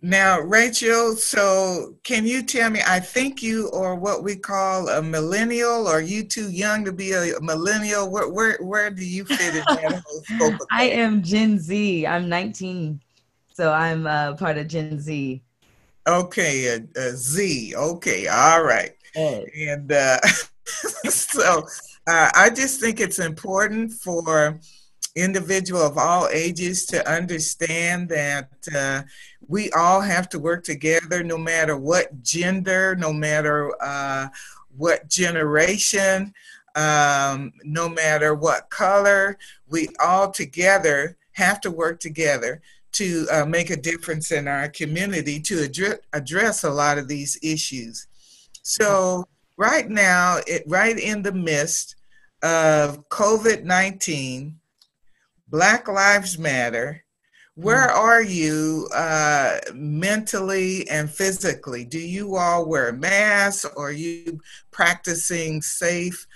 now, 0.02 0.40
Rachel, 0.40 1.16
so 1.16 1.94
can 2.04 2.26
you 2.26 2.42
tell 2.42 2.70
me? 2.70 2.80
I 2.86 3.00
think 3.00 3.42
you 3.42 3.70
are 3.72 3.94
what 3.94 4.22
we 4.22 4.36
call 4.36 4.88
a 4.88 5.02
millennial. 5.02 5.88
Are 5.88 6.00
you 6.00 6.22
too 6.22 6.50
young 6.50 6.84
to 6.84 6.92
be 6.92 7.12
a 7.12 7.40
millennial? 7.40 8.10
Where 8.10 8.28
where, 8.28 8.58
where 8.60 8.90
do 8.90 9.04
you 9.04 9.24
fit 9.24 9.54
in 9.54 9.64
that 9.64 10.02
whole 10.06 10.22
scope? 10.22 10.68
I 10.70 10.84
am 10.84 11.22
Gen 11.22 11.58
Z. 11.58 12.06
I'm 12.06 12.28
19, 12.28 13.00
so 13.52 13.72
I'm 13.72 14.06
uh, 14.06 14.34
part 14.34 14.58
of 14.58 14.68
Gen 14.68 15.00
Z. 15.00 15.42
Okay, 16.06 16.66
a, 16.66 17.00
a 17.00 17.10
Z. 17.16 17.74
Okay, 17.74 18.28
all 18.28 18.62
right. 18.62 18.92
And 19.16 19.90
uh, 19.90 20.20
so 21.08 21.66
uh, 22.06 22.30
I 22.34 22.50
just 22.50 22.80
think 22.80 23.00
it's 23.00 23.18
important 23.18 23.92
for 23.92 24.60
individual 25.16 25.82
of 25.82 25.98
all 25.98 26.28
ages 26.28 26.84
to 26.86 27.10
understand 27.10 28.08
that 28.08 28.50
uh, 28.74 29.02
we 29.48 29.70
all 29.72 30.00
have 30.00 30.28
to 30.28 30.38
work 30.38 30.62
together 30.62 31.24
no 31.24 31.38
matter 31.38 31.76
what 31.76 32.22
gender, 32.22 32.94
no 32.94 33.12
matter 33.12 33.72
uh, 33.82 34.28
what 34.76 35.08
generation, 35.08 36.32
um, 36.76 37.52
no 37.64 37.88
matter 37.88 38.34
what 38.34 38.68
color, 38.70 39.38
we 39.68 39.88
all 39.98 40.30
together 40.30 41.16
have 41.32 41.60
to 41.62 41.70
work 41.70 41.98
together 41.98 42.60
to 42.92 43.26
uh, 43.30 43.44
make 43.44 43.70
a 43.70 43.76
difference 43.76 44.32
in 44.32 44.48
our 44.48 44.68
community 44.68 45.40
to 45.40 45.62
address, 45.62 45.98
address 46.12 46.64
a 46.64 46.70
lot 46.70 46.98
of 46.98 47.08
these 47.08 47.38
issues. 47.42 48.06
So 48.62 49.26
right 49.56 49.88
now, 49.88 50.38
it 50.46 50.64
right 50.66 50.98
in 50.98 51.22
the 51.22 51.32
midst 51.32 51.96
of 52.42 53.08
COVID-19, 53.08 54.54
Black 55.48 55.88
Lives 55.88 56.38
Matter. 56.38 57.02
Where 57.54 57.88
mm. 57.88 57.94
are 57.94 58.22
you 58.22 58.88
uh, 58.94 59.58
mentally 59.72 60.88
and 60.90 61.10
physically? 61.10 61.84
Do 61.84 61.98
you 61.98 62.36
all 62.36 62.66
wear 62.66 62.92
masks? 62.92 63.64
Or 63.64 63.88
are 63.88 63.92
you 63.92 64.40
practicing 64.70 65.62
safe 65.62 66.26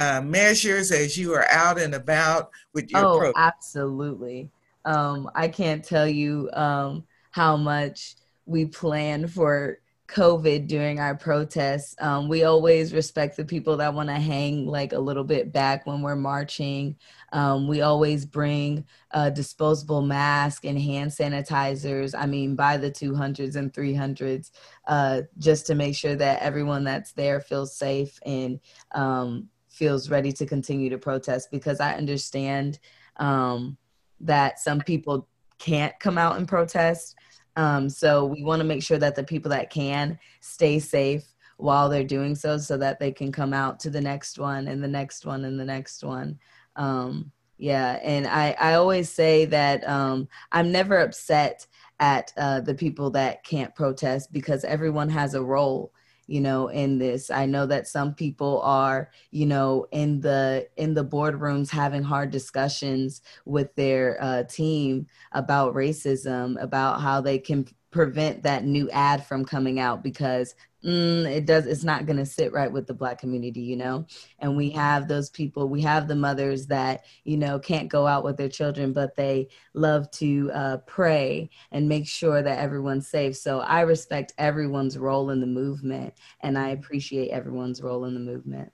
uh, 0.00 0.22
measures 0.22 0.90
as 0.90 1.18
you 1.18 1.34
are 1.34 1.46
out 1.50 1.78
and 1.78 1.94
about 1.94 2.50
with 2.72 2.90
your 2.90 3.04
oh, 3.04 3.18
program? 3.18 3.32
absolutely. 3.36 4.50
Um, 4.86 5.30
I 5.34 5.48
can't 5.48 5.84
tell 5.84 6.08
you 6.08 6.48
um, 6.54 7.04
how 7.30 7.56
much 7.56 8.16
we 8.46 8.66
plan 8.66 9.26
for 9.26 9.78
COVID 10.08 10.68
during 10.68 11.00
our 11.00 11.14
protests. 11.14 11.96
Um, 11.98 12.28
we 12.28 12.44
always 12.44 12.92
respect 12.92 13.36
the 13.36 13.44
people 13.44 13.78
that 13.78 13.94
want 13.94 14.10
to 14.10 14.16
hang 14.16 14.66
like 14.66 14.92
a 14.92 14.98
little 14.98 15.24
bit 15.24 15.50
back 15.50 15.86
when 15.86 16.02
we're 16.02 16.14
marching. 16.14 16.96
Um, 17.32 17.66
we 17.66 17.80
always 17.80 18.26
bring 18.26 18.84
a 19.12 19.30
disposable 19.30 20.02
mask 20.02 20.66
and 20.66 20.78
hand 20.78 21.10
sanitizers. 21.10 22.14
I 22.16 22.26
mean, 22.26 22.54
by 22.54 22.76
the 22.76 22.90
200s 22.90 23.56
and 23.56 23.72
300s, 23.72 24.50
uh, 24.86 25.22
just 25.38 25.66
to 25.68 25.74
make 25.74 25.96
sure 25.96 26.16
that 26.16 26.42
everyone 26.42 26.84
that's 26.84 27.12
there 27.12 27.40
feels 27.40 27.74
safe 27.74 28.18
and 28.26 28.60
um, 28.92 29.48
feels 29.70 30.10
ready 30.10 30.32
to 30.32 30.44
continue 30.44 30.90
to 30.90 30.98
protest. 30.98 31.50
Because 31.50 31.80
I 31.80 31.94
understand 31.94 32.78
um, 33.16 33.78
that 34.20 34.58
some 34.58 34.80
people 34.80 35.28
can't 35.58 35.98
come 35.98 36.18
out 36.18 36.36
and 36.36 36.46
protest. 36.46 37.16
Um, 37.56 37.88
so 37.88 38.24
we 38.24 38.42
want 38.42 38.60
to 38.60 38.64
make 38.64 38.82
sure 38.82 38.98
that 38.98 39.14
the 39.14 39.24
people 39.24 39.50
that 39.50 39.70
can 39.70 40.18
stay 40.40 40.78
safe 40.78 41.24
while 41.56 41.88
they're 41.88 42.04
doing 42.04 42.34
so 42.34 42.58
so 42.58 42.76
that 42.78 42.98
they 42.98 43.12
can 43.12 43.30
come 43.30 43.52
out 43.52 43.78
to 43.80 43.90
the 43.90 44.00
next 44.00 44.38
one 44.38 44.66
and 44.68 44.82
the 44.82 44.88
next 44.88 45.24
one 45.24 45.44
and 45.44 45.58
the 45.58 45.64
next 45.64 46.02
one. 46.02 46.38
Um, 46.76 47.32
yeah 47.58 48.00
and 48.02 48.26
i 48.26 48.54
i 48.60 48.74
always 48.74 49.08
say 49.08 49.44
that 49.44 49.86
um, 49.88 50.28
i'm 50.52 50.72
never 50.72 50.98
upset 50.98 51.66
at 52.00 52.32
uh, 52.36 52.60
the 52.60 52.74
people 52.74 53.10
that 53.10 53.44
can't 53.44 53.74
protest 53.74 54.32
because 54.32 54.64
everyone 54.64 55.08
has 55.08 55.34
a 55.34 55.42
role 55.42 55.92
you 56.26 56.40
know 56.40 56.68
in 56.68 56.98
this. 56.98 57.30
I 57.30 57.46
know 57.46 57.66
that 57.66 57.86
some 57.88 58.14
people 58.14 58.60
are 58.62 59.10
you 59.30 59.46
know 59.46 59.86
in 59.92 60.20
the 60.20 60.68
in 60.76 60.94
the 60.94 61.04
boardrooms 61.04 61.70
having 61.70 62.02
hard 62.02 62.30
discussions 62.30 63.22
with 63.44 63.74
their 63.74 64.22
uh, 64.22 64.42
team 64.44 65.06
about 65.32 65.74
racism 65.74 66.60
about 66.62 67.00
how 67.00 67.20
they 67.20 67.38
can 67.38 67.66
prevent 67.94 68.42
that 68.42 68.64
new 68.64 68.90
ad 68.90 69.24
from 69.24 69.44
coming 69.44 69.78
out 69.78 70.02
because 70.02 70.56
mm, 70.84 71.24
it 71.26 71.46
does 71.46 71.64
it's 71.64 71.84
not 71.84 72.06
going 72.06 72.16
to 72.16 72.26
sit 72.26 72.52
right 72.52 72.72
with 72.72 72.88
the 72.88 72.92
black 72.92 73.20
community 73.20 73.60
you 73.60 73.76
know 73.76 74.04
and 74.40 74.56
we 74.56 74.68
have 74.68 75.06
those 75.06 75.30
people 75.30 75.68
we 75.68 75.80
have 75.80 76.08
the 76.08 76.16
mothers 76.16 76.66
that 76.66 77.04
you 77.22 77.36
know 77.36 77.56
can't 77.56 77.88
go 77.88 78.04
out 78.04 78.24
with 78.24 78.36
their 78.36 78.48
children 78.48 78.92
but 78.92 79.14
they 79.14 79.46
love 79.74 80.10
to 80.10 80.50
uh, 80.52 80.76
pray 80.78 81.48
and 81.70 81.88
make 81.88 82.04
sure 82.04 82.42
that 82.42 82.58
everyone's 82.58 83.06
safe 83.06 83.36
so 83.36 83.60
i 83.60 83.82
respect 83.82 84.34
everyone's 84.38 84.98
role 84.98 85.30
in 85.30 85.40
the 85.40 85.46
movement 85.46 86.12
and 86.40 86.58
i 86.58 86.70
appreciate 86.70 87.30
everyone's 87.30 87.80
role 87.80 88.06
in 88.06 88.14
the 88.14 88.18
movement 88.18 88.72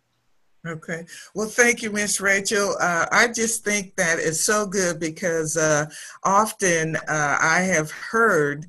Okay. 0.66 1.06
Well, 1.34 1.48
thank 1.48 1.82
you, 1.82 1.90
Miss 1.90 2.20
Rachel. 2.20 2.76
Uh, 2.78 3.06
I 3.10 3.28
just 3.28 3.64
think 3.64 3.96
that 3.96 4.18
it's 4.18 4.42
so 4.42 4.66
good 4.66 5.00
because 5.00 5.56
uh, 5.56 5.86
often 6.22 6.96
uh, 6.96 7.38
I 7.40 7.60
have 7.60 7.90
heard 7.90 8.66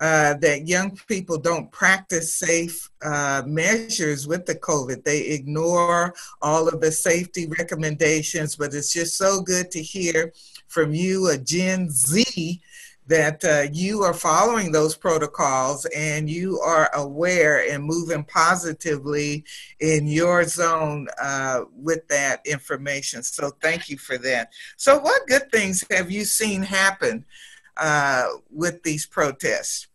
uh, 0.00 0.34
that 0.34 0.66
young 0.66 0.96
people 1.08 1.38
don't 1.38 1.70
practice 1.70 2.34
safe 2.34 2.90
uh, 3.02 3.42
measures 3.46 4.26
with 4.26 4.44
the 4.44 4.54
COVID. 4.54 5.04
They 5.04 5.20
ignore 5.20 6.14
all 6.42 6.68
of 6.68 6.80
the 6.80 6.92
safety 6.92 7.46
recommendations, 7.46 8.56
but 8.56 8.74
it's 8.74 8.92
just 8.92 9.16
so 9.16 9.40
good 9.40 9.70
to 9.70 9.82
hear 9.82 10.32
from 10.66 10.92
you, 10.92 11.28
a 11.28 11.38
Gen 11.38 11.90
Z, 11.90 12.60
that 13.06 13.44
uh, 13.44 13.70
you 13.72 14.02
are 14.02 14.14
following 14.14 14.72
those 14.72 14.96
protocols 14.96 15.84
and 15.94 16.28
you 16.28 16.58
are 16.60 16.90
aware 16.94 17.70
and 17.70 17.84
moving 17.84 18.24
positively 18.24 19.44
in 19.80 20.06
your 20.06 20.44
zone 20.44 21.06
uh, 21.20 21.64
with 21.76 22.06
that 22.08 22.40
information. 22.46 23.22
So 23.22 23.50
thank 23.60 23.90
you 23.90 23.98
for 23.98 24.16
that. 24.18 24.52
So, 24.76 24.98
what 24.98 25.26
good 25.26 25.52
things 25.52 25.84
have 25.90 26.10
you 26.10 26.24
seen 26.24 26.62
happen 26.62 27.24
uh, 27.76 28.28
with 28.50 28.82
these 28.82 29.06
protests? 29.06 29.88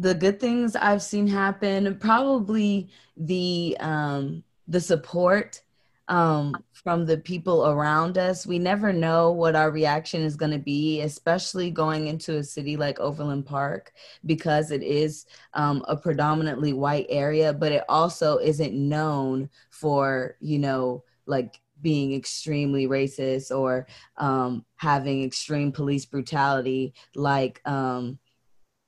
the 0.00 0.14
good 0.14 0.40
things 0.40 0.76
I've 0.76 1.02
seen 1.02 1.26
happen, 1.26 1.98
probably 1.98 2.88
the 3.16 3.76
um, 3.80 4.42
the 4.66 4.80
support 4.80 5.62
um, 6.08 6.56
from 6.72 7.04
the 7.04 7.18
people 7.18 7.66
around 7.66 8.16
us. 8.16 8.46
We 8.46 8.58
never 8.58 8.92
know 8.92 9.30
what 9.30 9.54
our 9.54 9.70
reaction 9.70 10.22
is 10.22 10.36
going 10.36 10.52
to 10.52 10.58
be, 10.58 11.02
especially 11.02 11.70
going 11.70 12.06
into 12.06 12.38
a 12.38 12.44
city 12.44 12.76
like 12.76 12.98
Overland 12.98 13.46
Park, 13.46 13.92
because 14.24 14.70
it 14.70 14.82
is 14.82 15.26
um, 15.54 15.84
a 15.86 15.96
predominantly 15.96 16.72
white 16.72 17.06
area, 17.10 17.52
but 17.52 17.70
it 17.70 17.84
also 17.88 18.38
isn't 18.38 18.72
known 18.74 19.50
for, 19.68 20.36
you 20.40 20.58
know, 20.58 21.04
like 21.26 21.60
being 21.82 22.14
extremely 22.14 22.86
racist 22.86 23.56
or 23.56 23.86
um, 24.16 24.64
having 24.76 25.22
extreme 25.24 25.72
police 25.72 26.04
brutality 26.04 26.94
like 27.14 27.60
um, 27.66 28.18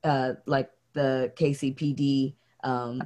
uh, 0.05 0.35
like 0.47 0.71
the 0.93 1.33
KCPD 1.37 2.35
um, 2.65 3.03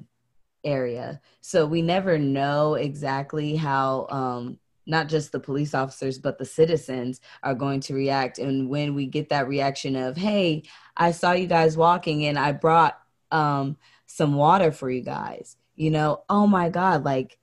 area. 0.64 1.20
So 1.40 1.66
we 1.66 1.82
never 1.82 2.18
know 2.18 2.74
exactly 2.74 3.56
how 3.56 4.06
um, 4.10 4.58
not 4.86 5.08
just 5.08 5.32
the 5.32 5.40
police 5.40 5.74
officers, 5.74 6.18
but 6.18 6.38
the 6.38 6.44
citizens 6.44 7.20
are 7.42 7.54
going 7.54 7.80
to 7.80 7.94
react. 7.94 8.38
And 8.38 8.68
when 8.68 8.94
we 8.94 9.06
get 9.06 9.28
that 9.30 9.48
reaction 9.48 9.96
of, 9.96 10.16
hey, 10.16 10.62
I 10.96 11.10
saw 11.10 11.32
you 11.32 11.46
guys 11.46 11.76
walking 11.76 12.26
and 12.26 12.38
I 12.38 12.52
brought 12.52 12.98
um, 13.30 13.76
some 14.06 14.34
water 14.34 14.70
for 14.70 14.90
you 14.90 15.02
guys, 15.02 15.56
you 15.74 15.90
know, 15.90 16.22
oh 16.28 16.46
my 16.46 16.68
God, 16.68 17.04
like 17.04 17.38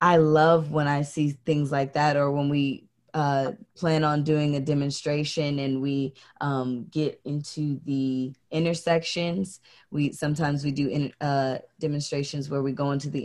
I 0.00 0.16
love 0.16 0.70
when 0.70 0.88
I 0.88 1.02
see 1.02 1.32
things 1.44 1.70
like 1.70 1.92
that 1.92 2.16
or 2.16 2.30
when 2.30 2.48
we 2.48 2.88
uh, 3.12 3.52
plan 3.74 4.04
on 4.04 4.22
doing 4.22 4.56
a 4.56 4.60
demonstration 4.60 5.58
and 5.58 5.82
we 5.82 6.14
um, 6.40 6.86
get 6.90 7.20
into 7.24 7.80
the 7.84 8.32
intersections. 8.50 9.60
We 9.90 10.12
sometimes 10.12 10.64
we 10.64 10.70
do 10.70 10.88
in, 10.88 11.12
uh, 11.20 11.58
demonstrations 11.80 12.48
where 12.48 12.62
we 12.62 12.72
go 12.72 12.92
into 12.92 13.10
the 13.10 13.24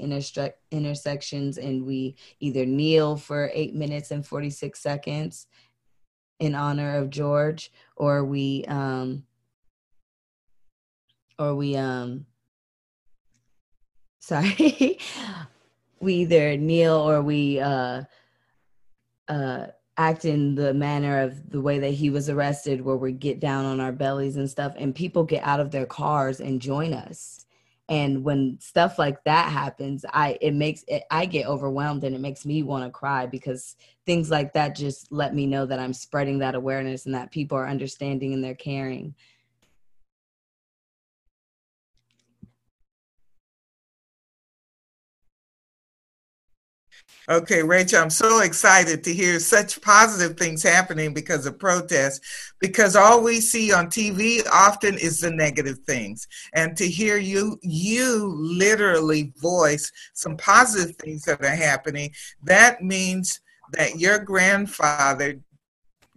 intersections 0.72 1.58
and 1.58 1.86
we 1.86 2.16
either 2.40 2.66
kneel 2.66 3.16
for 3.16 3.52
eight 3.54 3.76
minutes 3.76 4.12
and 4.12 4.26
46 4.26 4.80
seconds 4.80 5.48
in 6.40 6.56
honor 6.56 6.98
of 6.98 7.10
George, 7.10 7.72
or 7.96 8.26
we 8.26 8.66
um, 8.68 9.24
or 11.40 11.56
we 11.56 11.76
um, 11.76 12.26
sorry, 14.20 14.98
we 16.06 16.14
either 16.16 16.56
kneel 16.56 16.94
or 16.94 17.22
we 17.22 17.60
uh, 17.60 18.04
uh, 19.28 19.68
act 19.98 20.24
in 20.24 20.56
the 20.56 20.74
manner 20.74 21.22
of 21.22 21.50
the 21.50 21.60
way 21.60 21.80
that 21.80 21.92
he 21.92 22.10
was 22.10 22.30
arrested, 22.30 22.82
where 22.82 22.96
we 22.96 23.12
get 23.12 23.40
down 23.40 23.66
on 23.66 23.80
our 23.82 23.92
bellies 23.92 24.38
and 24.38 24.50
stuff, 24.50 24.74
and 24.78 24.96
people 24.96 25.24
get 25.24 25.44
out 25.44 25.60
of 25.60 25.72
their 25.72 25.86
cars 25.86 26.40
and 26.40 26.62
join 26.62 26.94
us. 26.94 27.46
And 27.88 28.24
when 28.24 28.58
stuff 28.60 28.98
like 28.98 29.24
that 29.26 29.52
happens, 29.52 30.06
I 30.12 30.38
it 30.42 30.54
makes 30.54 30.84
it, 30.88 31.04
I 31.12 31.26
get 31.28 31.46
overwhelmed 31.46 32.04
and 32.04 32.16
it 32.16 32.22
makes 32.22 32.46
me 32.46 32.64
want 32.64 32.84
to 32.84 32.90
cry 32.90 33.28
because 33.28 33.76
things 34.08 34.32
like 34.32 34.54
that 34.54 34.76
just 34.76 35.12
let 35.12 35.36
me 35.36 35.46
know 35.46 35.68
that 35.68 35.80
I'm 35.80 35.94
spreading 35.94 36.40
that 36.40 36.56
awareness 36.56 37.06
and 37.06 37.14
that 37.14 37.32
people 37.32 37.58
are 37.58 37.68
understanding 37.68 38.34
and 38.34 38.44
they're 38.44 38.56
caring. 38.56 39.14
Okay, 47.28 47.64
Rachel, 47.64 48.04
I'm 48.04 48.12
so 48.12 48.42
excited 48.42 49.04
to 49.04 49.14
hear 49.14 49.40
such 49.40 49.82
positive 49.82 50.38
things 50.38 50.62
happening 50.62 51.12
because 51.12 51.48
of 51.48 51.58
protests, 51.58 52.54
because 52.60 52.96
all 52.96 53.24
we 53.24 53.42
see 53.42 53.74
on 53.74 53.88
TV 53.88 54.46
often 54.52 54.96
is 54.96 55.22
the 55.22 55.32
negative 55.32 55.80
things. 55.88 56.28
And 56.54 56.78
to 56.78 56.88
hear 56.88 57.18
you, 57.18 57.58
you 57.64 58.32
literally 58.38 59.34
voice 59.38 59.92
some 60.14 60.38
positive 60.38 60.96
things 60.98 61.24
that 61.24 61.42
are 61.44 61.48
happening, 61.48 62.12
that 62.44 62.84
means 62.84 63.40
that 63.72 64.00
your 64.00 64.20
grandfather, 64.20 65.40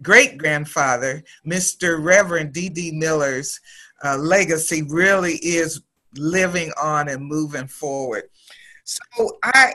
great 0.03 0.37
grandfather, 0.37 1.23
Mr. 1.43 2.03
Reverend 2.03 2.53
D.D. 2.53 2.91
Miller's 2.91 3.59
uh, 4.05 4.15
legacy 4.17 4.83
really 4.83 5.37
is 5.37 5.81
living 6.15 6.71
on 6.79 7.09
and 7.09 7.25
moving 7.25 7.67
forward. 7.67 8.23
So 8.83 9.37
I, 9.43 9.73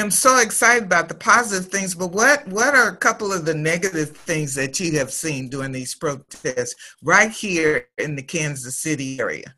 am 0.00 0.10
so 0.10 0.38
excited 0.38 0.84
about 0.84 1.08
the 1.08 1.14
positive 1.14 1.70
things, 1.70 1.94
but 1.94 2.12
what 2.12 2.46
what 2.48 2.74
are 2.74 2.88
a 2.88 2.96
couple 2.96 3.32
of 3.32 3.44
the 3.44 3.54
negative 3.54 4.16
things 4.16 4.54
that 4.54 4.80
you 4.80 4.98
have 4.98 5.12
seen 5.12 5.48
during 5.48 5.72
these 5.72 5.94
protests 5.94 6.74
right 7.02 7.30
here 7.30 7.86
in 7.98 8.16
the 8.16 8.22
Kansas 8.22 8.78
City 8.78 9.20
area? 9.20 9.54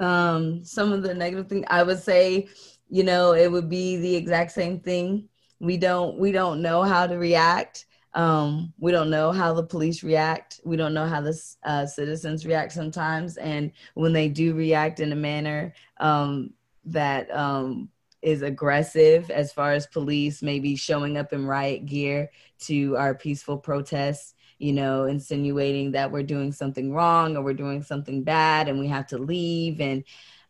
Um, 0.00 0.64
some 0.64 0.92
of 0.92 1.02
the 1.02 1.14
negative 1.14 1.48
things 1.48 1.66
I 1.68 1.82
would 1.82 1.98
say, 1.98 2.48
you 2.88 3.02
know, 3.02 3.32
it 3.32 3.50
would 3.50 3.68
be 3.68 3.96
the 3.96 4.14
exact 4.14 4.52
same 4.52 4.80
thing. 4.80 5.28
We 5.60 5.76
don't 5.76 6.18
we 6.18 6.32
don't 6.32 6.62
know 6.62 6.82
how 6.82 7.06
to 7.06 7.16
react. 7.16 7.86
Um, 8.14 8.72
we 8.78 8.92
don't 8.92 9.10
know 9.10 9.30
how 9.30 9.52
the 9.52 9.62
police 9.62 10.02
react. 10.02 10.60
We 10.64 10.76
don't 10.76 10.94
know 10.94 11.06
how 11.06 11.20
the 11.20 11.38
uh, 11.64 11.84
citizens 11.84 12.46
react 12.46 12.72
sometimes, 12.72 13.36
and 13.36 13.72
when 13.94 14.12
they 14.12 14.28
do 14.28 14.54
react 14.54 15.00
in 15.00 15.12
a 15.12 15.16
manner 15.16 15.74
um, 15.98 16.54
that 16.86 17.30
um, 17.30 17.90
is 18.26 18.42
aggressive 18.42 19.30
as 19.30 19.52
far 19.52 19.72
as 19.72 19.86
police 19.86 20.42
maybe 20.42 20.74
showing 20.74 21.16
up 21.16 21.32
in 21.32 21.46
riot 21.46 21.86
gear 21.86 22.28
to 22.58 22.96
our 22.96 23.14
peaceful 23.14 23.56
protests 23.56 24.34
you 24.58 24.72
know 24.72 25.04
insinuating 25.04 25.92
that 25.92 26.10
we're 26.10 26.22
doing 26.22 26.52
something 26.52 26.92
wrong 26.92 27.36
or 27.36 27.42
we're 27.42 27.54
doing 27.54 27.82
something 27.82 28.22
bad 28.22 28.68
and 28.68 28.78
we 28.78 28.88
have 28.88 29.06
to 29.06 29.18
leave. 29.18 29.80
And 29.80 30.04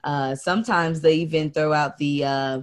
uh, 0.04 0.34
sometimes 0.34 1.00
they 1.00 1.16
even 1.16 1.50
throw 1.50 1.72
out 1.72 1.98
the 1.98 2.24
uh, 2.24 2.60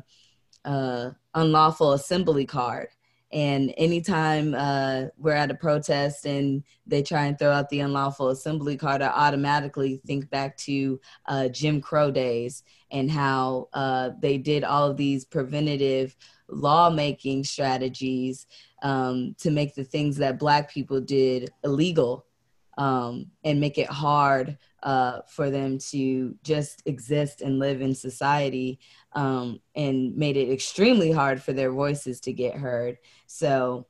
uh, 0.66 1.12
unlawful 1.36 1.94
assembly 1.94 2.46
card 2.46 2.88
and 3.34 3.74
anytime 3.78 4.54
uh, 4.54 5.06
we're 5.18 5.34
at 5.34 5.50
a 5.50 5.56
protest 5.56 6.28
and 6.28 6.64
they 6.86 7.02
try 7.02 7.26
and 7.26 7.38
throw 7.40 7.50
out 7.50 7.68
the 7.70 7.80
unlawful 7.80 8.30
assembly 8.30 8.78
card, 8.78 9.02
I 9.02 9.08
automatically 9.08 10.00
think 10.06 10.30
back 10.30 10.56
to 10.58 11.02
uh, 11.26 11.48
Jim 11.48 11.82
Crow 11.82 12.12
days 12.12 12.62
and 12.92 13.10
how 13.10 13.70
uh, 13.74 14.12
they 14.22 14.38
did 14.38 14.64
all 14.64 14.88
of 14.88 14.98
these 14.98 15.26
preventative 15.26 16.16
lawmaking 16.48 17.44
strategies 17.44 18.46
um, 18.84 19.36
to 19.40 19.50
make 19.50 19.74
the 19.74 19.84
things 19.84 20.18
that 20.18 20.38
Black 20.38 20.72
people 20.72 21.02
did 21.02 21.50
illegal 21.64 22.28
um, 22.78 23.28
and 23.44 23.60
make 23.60 23.78
it 23.78 23.90
hard 23.90 24.58
uh, 24.82 25.20
for 25.28 25.50
them 25.50 25.78
to 25.78 26.36
just 26.44 26.84
exist 26.86 27.42
and 27.42 27.60
live 27.60 27.82
in 27.82 27.96
society 27.96 28.80
um, 29.14 29.60
and 29.76 30.16
made 30.18 30.38
it 30.38 30.52
extremely 30.52 31.12
hard 31.12 31.42
for 31.42 31.54
their 31.54 31.72
voices 31.72 32.20
to 32.22 32.34
get 32.34 32.56
heard. 32.56 32.98
So 33.28 33.88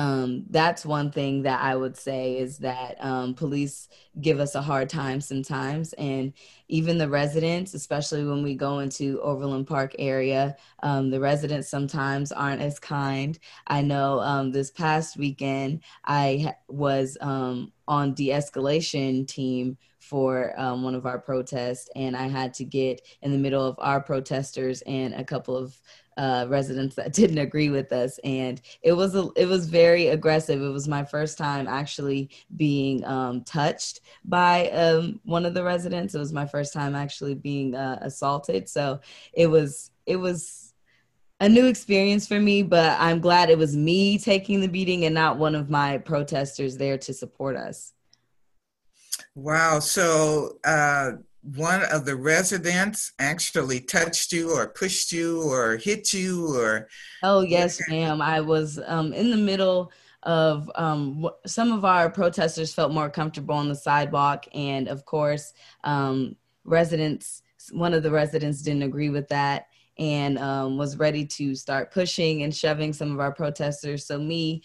um, 0.00 0.44
that's 0.48 0.86
one 0.86 1.10
thing 1.10 1.42
that 1.42 1.60
I 1.60 1.76
would 1.76 1.94
say 1.94 2.38
is 2.38 2.56
that 2.58 2.96
um, 3.00 3.34
police 3.34 3.86
give 4.18 4.40
us 4.40 4.54
a 4.54 4.62
hard 4.62 4.88
time 4.88 5.20
sometimes, 5.20 5.92
and 5.94 6.32
even 6.68 6.96
the 6.96 7.08
residents, 7.08 7.74
especially 7.74 8.24
when 8.24 8.42
we 8.42 8.54
go 8.54 8.78
into 8.78 9.20
Overland 9.20 9.66
Park 9.66 9.94
area, 9.98 10.56
um, 10.82 11.10
the 11.10 11.20
residents 11.20 11.68
sometimes 11.68 12.32
aren't 12.32 12.62
as 12.62 12.78
kind. 12.78 13.38
I 13.66 13.82
know 13.82 14.20
um, 14.20 14.52
this 14.52 14.70
past 14.70 15.18
weekend 15.18 15.82
I 16.06 16.54
was 16.68 17.18
um, 17.20 17.70
on 17.86 18.14
de-escalation 18.14 19.28
team 19.28 19.76
for 19.98 20.58
um, 20.58 20.82
one 20.82 20.94
of 20.94 21.04
our 21.04 21.18
protests, 21.18 21.90
and 21.94 22.16
I 22.16 22.26
had 22.26 22.54
to 22.54 22.64
get 22.64 23.02
in 23.20 23.32
the 23.32 23.38
middle 23.38 23.66
of 23.66 23.76
our 23.78 24.00
protesters 24.00 24.82
and 24.86 25.12
a 25.12 25.24
couple 25.24 25.58
of 25.58 25.78
uh, 26.20 26.46
residents 26.48 26.94
that 26.96 27.12
didn't 27.20 27.38
agree 27.38 27.70
with 27.70 27.92
us, 27.92 28.18
and 28.24 28.60
it 28.82 28.92
was 28.92 29.14
a, 29.14 29.30
it 29.36 29.46
was 29.46 29.68
very 29.68 30.08
aggressive. 30.08 30.60
It 30.60 30.68
was 30.68 30.86
my 30.86 31.02
first 31.02 31.38
time 31.38 31.66
actually 31.66 32.28
being 32.56 33.04
um, 33.06 33.42
touched 33.44 34.00
by 34.24 34.68
um, 34.70 35.20
one 35.24 35.46
of 35.46 35.54
the 35.54 35.64
residents. 35.64 36.14
It 36.14 36.18
was 36.18 36.32
my 36.32 36.46
first 36.46 36.74
time 36.74 36.94
actually 36.94 37.34
being 37.34 37.74
uh, 37.74 37.98
assaulted, 38.02 38.68
so 38.68 39.00
it 39.32 39.46
was 39.46 39.90
it 40.04 40.16
was 40.16 40.74
a 41.40 41.48
new 41.48 41.66
experience 41.66 42.28
for 42.28 42.38
me. 42.38 42.62
But 42.62 43.00
I'm 43.00 43.20
glad 43.20 43.48
it 43.48 43.56
was 43.56 43.74
me 43.74 44.18
taking 44.18 44.60
the 44.60 44.68
beating 44.68 45.06
and 45.06 45.14
not 45.14 45.38
one 45.38 45.54
of 45.54 45.70
my 45.70 45.96
protesters 45.96 46.76
there 46.76 46.98
to 46.98 47.14
support 47.14 47.56
us. 47.56 47.94
Wow. 49.34 49.78
So 49.78 50.58
uh, 50.64 51.12
one 51.42 51.82
of 51.90 52.04
the 52.04 52.16
residents 52.16 53.12
actually 53.18 53.80
touched 53.80 54.32
you 54.32 54.50
or 54.54 54.68
pushed 54.68 55.12
you 55.12 55.42
or 55.42 55.76
hit 55.76 56.12
you 56.12 56.54
or. 56.54 56.88
Oh, 57.22 57.40
yes, 57.40 57.80
ma'am. 57.88 58.20
I 58.20 58.40
was 58.40 58.78
um, 58.86 59.12
in 59.12 59.30
the 59.30 59.36
middle 59.36 59.92
of 60.22 60.70
um, 60.74 61.26
some 61.46 61.72
of 61.72 61.84
our 61.84 62.10
protesters 62.10 62.74
felt 62.74 62.92
more 62.92 63.08
comfortable 63.08 63.54
on 63.54 63.68
the 63.68 63.74
sidewalk. 63.74 64.46
And 64.54 64.88
of 64.88 65.04
course, 65.06 65.54
um, 65.84 66.36
residents, 66.64 67.42
one 67.72 67.94
of 67.94 68.02
the 68.02 68.10
residents 68.10 68.62
didn't 68.62 68.82
agree 68.82 69.10
with 69.10 69.28
that 69.28 69.66
and 69.98 70.38
um, 70.38 70.76
was 70.76 70.98
ready 70.98 71.26
to 71.26 71.54
start 71.54 71.90
pushing 71.90 72.42
and 72.42 72.54
shoving 72.54 72.92
some 72.92 73.12
of 73.12 73.20
our 73.20 73.32
protesters. 73.32 74.06
So, 74.06 74.18
me, 74.18 74.62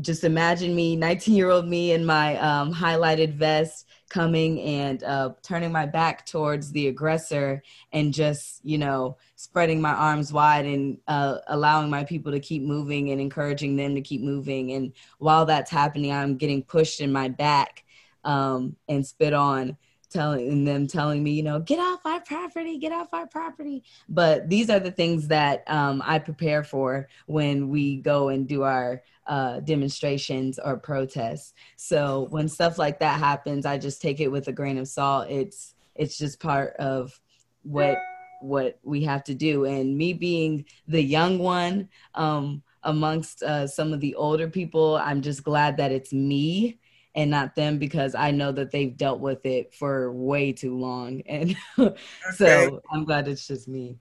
just 0.00 0.24
imagine 0.24 0.74
me, 0.74 0.96
19 0.96 1.34
year 1.34 1.50
old 1.50 1.66
me 1.66 1.92
in 1.92 2.04
my 2.04 2.36
um, 2.38 2.72
highlighted 2.72 3.34
vest, 3.34 3.86
coming 4.10 4.60
and 4.60 5.02
uh, 5.02 5.30
turning 5.42 5.72
my 5.72 5.86
back 5.86 6.24
towards 6.24 6.70
the 6.70 6.86
aggressor 6.86 7.62
and 7.92 8.14
just 8.14 8.60
you 8.62 8.78
know 8.78 9.16
spreading 9.34 9.80
my 9.80 9.92
arms 9.92 10.32
wide 10.32 10.66
and 10.66 10.98
uh, 11.08 11.38
allowing 11.48 11.90
my 11.90 12.04
people 12.04 12.30
to 12.30 12.38
keep 12.38 12.62
moving 12.62 13.10
and 13.10 13.20
encouraging 13.20 13.74
them 13.76 13.94
to 13.94 14.00
keep 14.00 14.22
moving. 14.22 14.72
And 14.72 14.92
while 15.18 15.46
that's 15.46 15.70
happening 15.70 16.12
i'm 16.12 16.36
getting 16.36 16.62
pushed 16.62 17.00
in 17.00 17.12
my 17.12 17.28
back 17.28 17.84
um, 18.24 18.76
and 18.88 19.06
spit 19.06 19.32
on 19.32 19.76
telling 20.14 20.64
them 20.64 20.86
telling 20.86 21.24
me 21.24 21.32
you 21.32 21.42
know 21.42 21.58
get 21.58 21.80
off 21.80 22.00
our 22.06 22.20
property 22.20 22.78
get 22.78 22.92
off 22.92 23.08
our 23.12 23.26
property. 23.26 23.82
But 24.08 24.48
these 24.48 24.70
are 24.70 24.78
the 24.78 24.92
things 24.92 25.28
that 25.28 25.64
um, 25.66 26.02
i 26.06 26.18
prepare 26.18 26.62
for 26.62 27.08
when 27.26 27.68
we 27.68 27.96
go 27.96 28.28
and 28.28 28.46
do 28.46 28.62
our 28.62 29.02
uh, 29.26 29.60
demonstrations 29.60 30.58
or 30.58 30.76
protests. 30.76 31.54
So 31.76 32.28
when 32.30 32.48
stuff 32.48 32.78
like 32.78 33.00
that 33.00 33.18
happens 33.18 33.66
i 33.66 33.76
just 33.76 34.00
take 34.00 34.20
it 34.20 34.28
with 34.28 34.46
a 34.48 34.52
grain 34.52 34.78
of 34.78 34.86
salt. 34.86 35.28
It's 35.28 35.74
it's 35.96 36.16
just 36.16 36.38
part 36.40 36.74
of 36.76 37.20
what 37.64 37.98
what 38.40 38.78
we 38.84 39.02
have 39.04 39.24
to 39.24 39.34
do. 39.34 39.64
And 39.64 39.96
me 39.98 40.12
being 40.12 40.66
the 40.86 41.02
young 41.02 41.38
one 41.38 41.88
um, 42.14 42.62
amongst 42.84 43.42
uh, 43.42 43.66
some 43.66 43.92
of 43.92 44.00
the 44.00 44.14
older 44.14 44.48
people 44.48 44.96
i'm 44.96 45.22
just 45.22 45.42
glad 45.42 45.78
that 45.78 45.90
it's 45.90 46.12
me 46.12 46.78
and 47.14 47.30
not 47.30 47.54
them 47.54 47.78
because 47.78 48.14
I 48.14 48.30
know 48.30 48.52
that 48.52 48.70
they've 48.70 48.96
dealt 48.96 49.20
with 49.20 49.44
it 49.46 49.74
for 49.74 50.12
way 50.12 50.52
too 50.52 50.76
long. 50.76 51.22
And 51.28 51.56
okay. 51.78 51.96
so 52.34 52.80
I'm 52.92 53.04
glad 53.04 53.28
it's 53.28 53.46
just 53.46 53.68
me. 53.68 53.98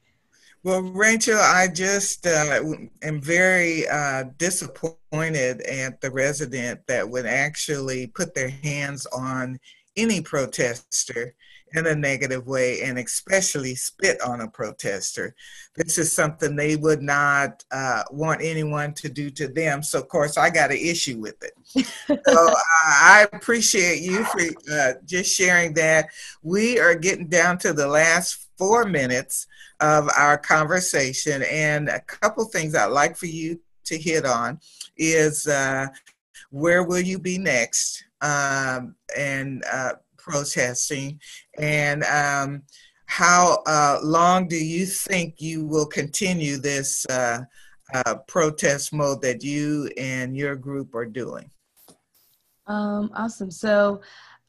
Well, 0.64 0.82
Rachel, 0.82 1.38
I 1.38 1.68
just 1.68 2.26
uh, 2.26 2.62
am 3.02 3.22
very 3.22 3.88
uh, 3.88 4.26
disappointed 4.38 5.62
at 5.62 6.00
the 6.00 6.10
resident 6.10 6.80
that 6.88 7.10
would 7.10 7.26
actually 7.26 8.08
put 8.08 8.34
their 8.34 8.50
hands 8.50 9.06
on 9.08 9.60
any 9.98 10.22
protester 10.22 11.36
in 11.74 11.88
a 11.88 11.96
negative 11.96 12.46
way 12.48 12.82
and 12.82 13.00
especially 13.00 13.76
spit 13.76 14.22
on 14.22 14.42
a 14.42 14.48
protester. 14.48 15.36
This 15.76 15.98
is 15.98 16.12
something 16.12 16.56
they 16.56 16.76
would 16.76 17.02
not 17.02 17.64
uh, 17.72 18.04
want 18.12 18.42
anyone 18.42 18.94
to 18.96 19.10
do 19.10 19.30
to 19.32 19.48
them. 19.48 19.82
So, 19.82 20.00
of 20.00 20.08
course, 20.08 20.38
I 20.38 20.50
got 20.50 20.72
an 20.72 20.78
issue 20.78 21.20
with 21.20 21.36
it. 21.44 21.86
so, 22.08 22.48
uh, 22.48 22.54
I 22.86 23.28
appreciate 23.34 24.02
you 24.02 24.24
for 24.26 24.42
uh, 24.72 24.94
just 25.06 25.34
sharing 25.34 25.74
that. 25.74 26.10
We 26.44 26.80
are 26.80 26.96
getting 26.96 27.28
down 27.28 27.58
to 27.60 27.74
the 27.74 27.88
last 27.88 28.48
four 28.58 28.86
minutes 28.86 29.48
of 29.80 30.10
our 30.16 30.38
conversation, 30.38 31.44
and 31.44 31.90
a 31.90 32.00
couple 32.02 32.46
things 32.46 32.76
I'd 32.76 32.86
like 32.86 33.18
for 33.18 33.26
you 33.26 33.60
to 33.86 33.98
hit 33.98 34.26
on 34.26 34.60
is 34.96 35.48
uh, 35.48 35.88
where 36.52 36.84
will 36.84 37.00
you 37.00 37.20
be 37.20 37.38
next? 37.38 38.06
Um, 38.22 38.96
and 39.18 39.64
uh, 39.72 39.94
protesting, 40.24 41.20
and 41.58 42.04
um, 42.04 42.64
how 43.06 43.62
uh, 43.68 44.00
long 44.02 44.48
do 44.48 44.58
you 44.58 44.86
think 44.86 45.36
you 45.40 45.66
will 45.66 45.86
continue 45.86 46.58
this 46.58 47.06
uh, 47.08 47.42
uh, 47.94 48.16
protest 48.28 48.94
mode 48.94 49.22
that 49.22 49.44
you 49.44 49.90
and 49.98 50.36
your 50.36 50.56
group 50.56 50.96
are 50.96 51.06
doing? 51.06 51.50
Um, 52.66 53.12
awesome. 53.14 53.52
So, 53.52 54.02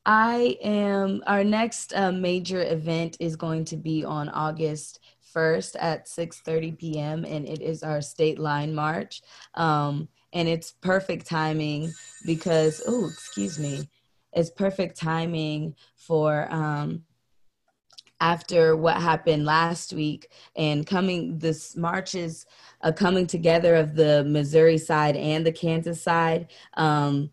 I 0.07 0.59
am. 0.63 1.23
Our 1.27 1.43
next 1.43 1.95
uh, 1.95 2.13
major 2.13 2.63
event 2.63 3.17
is 3.21 3.37
going 3.37 3.65
to 3.67 3.77
be 3.77 4.05
on 4.05 4.29
August 4.29 5.01
1st 5.35 5.77
at 5.81 6.07
6:30 6.07 6.79
p.m. 6.79 7.25
and 7.25 7.49
it 7.49 7.61
is 7.61 7.83
our 7.83 8.01
state 8.01 8.39
line 8.39 8.75
march. 8.75 9.23
Um, 9.55 10.09
and 10.33 10.49
it's 10.49 10.73
perfect 10.73 11.27
timing 11.27 11.93
because 12.27 12.83
oh, 12.87 13.07
excuse 13.07 13.59
me 13.59 13.89
it's 14.35 14.51
perfect 14.51 14.97
timing 14.97 15.75
for 15.97 16.53
um, 16.53 17.05
after 18.21 18.77
what 18.77 18.97
happened 18.97 19.45
last 19.45 19.93
week 19.93 20.31
and 20.57 20.87
coming 20.87 21.39
this 21.39 21.77
march 21.77 22.15
is 22.15 22.47
a 22.83 22.93
coming 22.93 23.27
together 23.27 23.75
of 23.75 23.95
the 23.95 24.25
missouri 24.25 24.79
side 24.79 25.17
and 25.17 25.45
the 25.45 25.53
kansas 25.53 26.03
side 26.03 26.51
um, 26.75 27.31